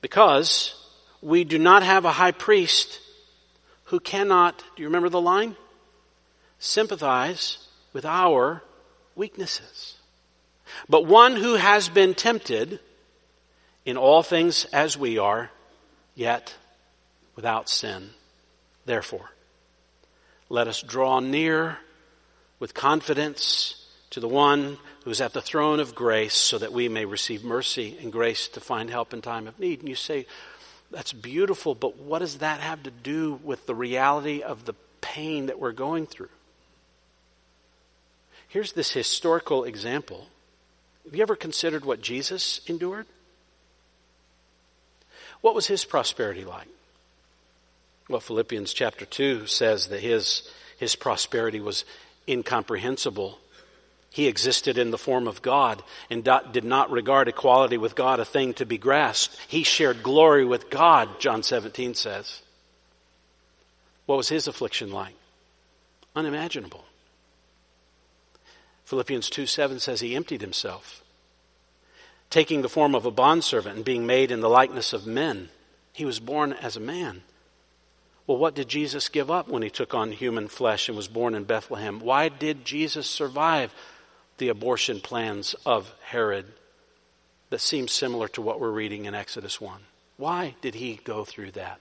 [0.00, 0.74] Because
[1.20, 3.00] we do not have a high priest
[3.84, 5.56] who cannot, do you remember the line?
[6.58, 7.58] sympathize
[7.92, 8.62] with our
[9.14, 9.96] weaknesses.
[10.88, 12.80] But one who has been tempted
[13.84, 15.50] in all things as we are,
[16.14, 16.54] yet
[17.34, 18.10] without sin.
[18.84, 19.30] Therefore,
[20.48, 21.78] let us draw near
[22.58, 26.88] with confidence to the one who is at the throne of grace so that we
[26.88, 29.80] may receive mercy and grace to find help in time of need.
[29.80, 30.26] And you say,
[30.90, 35.46] that's beautiful, but what does that have to do with the reality of the pain
[35.46, 36.28] that we're going through?
[38.48, 40.26] Here's this historical example
[41.04, 43.06] Have you ever considered what Jesus endured?
[45.40, 46.68] What was his prosperity like?
[48.08, 50.48] Well, Philippians chapter 2 says that his,
[50.78, 51.84] his prosperity was
[52.28, 53.38] incomprehensible.
[54.16, 58.24] He existed in the form of God and did not regard equality with God a
[58.24, 59.36] thing to be grasped.
[59.46, 62.40] He shared glory with God, John 17 says.
[64.06, 65.14] What was his affliction like?
[66.14, 66.86] Unimaginable.
[68.86, 71.04] Philippians 2 7 says he emptied himself,
[72.30, 75.50] taking the form of a bondservant and being made in the likeness of men.
[75.92, 77.20] He was born as a man.
[78.26, 81.34] Well, what did Jesus give up when he took on human flesh and was born
[81.34, 82.00] in Bethlehem?
[82.00, 83.74] Why did Jesus survive
[84.38, 86.46] the abortion plans of Herod
[87.50, 89.80] that seem similar to what we're reading in Exodus 1?
[90.16, 91.80] Why did he go through that?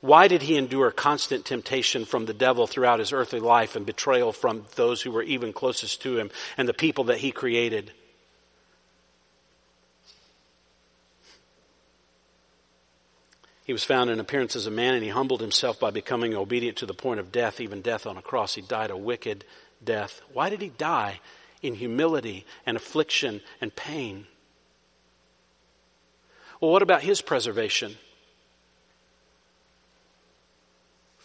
[0.00, 4.32] Why did he endure constant temptation from the devil throughout his earthly life and betrayal
[4.32, 7.92] from those who were even closest to him and the people that he created?
[13.64, 16.78] He was found in appearance as a man and he humbled himself by becoming obedient
[16.78, 18.54] to the point of death, even death on a cross.
[18.54, 19.44] He died a wicked
[19.84, 20.20] death.
[20.32, 21.20] Why did he die?
[21.62, 24.26] In humility and affliction and pain.
[26.60, 27.96] Well, what about his preservation?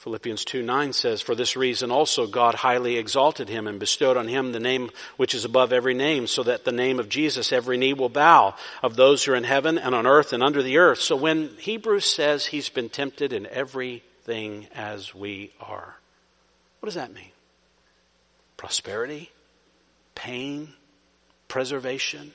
[0.02, 4.28] Philippians 2 9 says, For this reason also God highly exalted him and bestowed on
[4.28, 7.78] him the name which is above every name, so that the name of Jesus every
[7.78, 10.80] knee will bow of those who are in heaven and on earth and under the
[10.80, 10.99] earth.
[10.99, 15.97] So when Hebrews says he's been tempted in everything as we are,
[16.80, 17.30] what does that mean?
[18.62, 19.32] Prosperity,
[20.14, 20.76] pain,
[21.47, 22.32] preservation,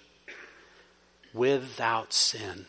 [1.33, 2.67] without sin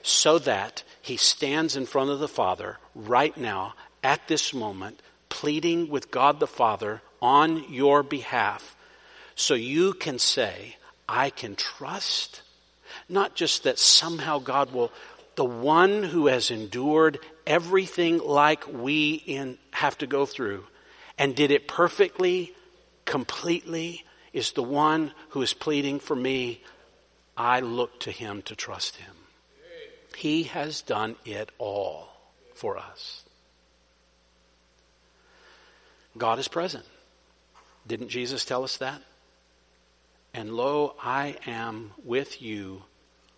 [0.00, 4.98] so that he stands in front of the Father right now at this moment
[5.28, 8.74] pleading with God the Father on your behalf
[9.34, 12.40] so you can say, I can trust.
[13.10, 14.90] Not just that somehow God will,
[15.34, 20.64] the one who has endured everything like we in, have to go through
[21.18, 22.54] and did it perfectly,
[23.04, 26.60] completely, is the one who is pleading for me.
[27.36, 29.14] I look to him to trust him.
[30.16, 32.08] He has done it all
[32.54, 33.24] for us.
[36.16, 36.84] God is present.
[37.86, 39.02] Didn't Jesus tell us that?
[40.32, 42.82] And lo, I am with you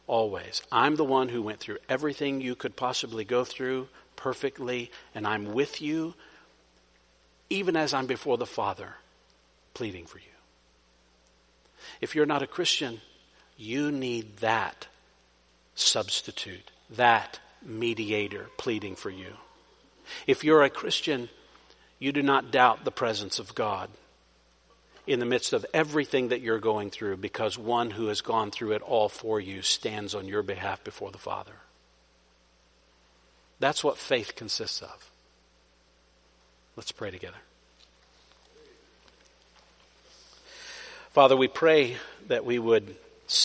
[0.06, 0.62] always.
[0.70, 5.52] I'm the one who went through everything you could possibly go through perfectly, and I'm
[5.52, 6.14] with you
[7.50, 8.94] even as I'm before the Father
[9.74, 10.24] pleading for you.
[12.00, 13.00] If you're not a Christian,
[13.56, 14.86] you need that
[15.74, 19.34] substitute, that mediator pleading for you.
[20.26, 21.28] If you're a Christian,
[21.98, 23.90] you do not doubt the presence of God
[25.06, 28.72] in the midst of everything that you're going through because one who has gone through
[28.72, 31.52] it all for you stands on your behalf before the Father.
[33.60, 35.10] That's what faith consists of.
[36.76, 37.38] Let's pray together.
[41.10, 41.96] Father, we pray
[42.28, 42.94] that we would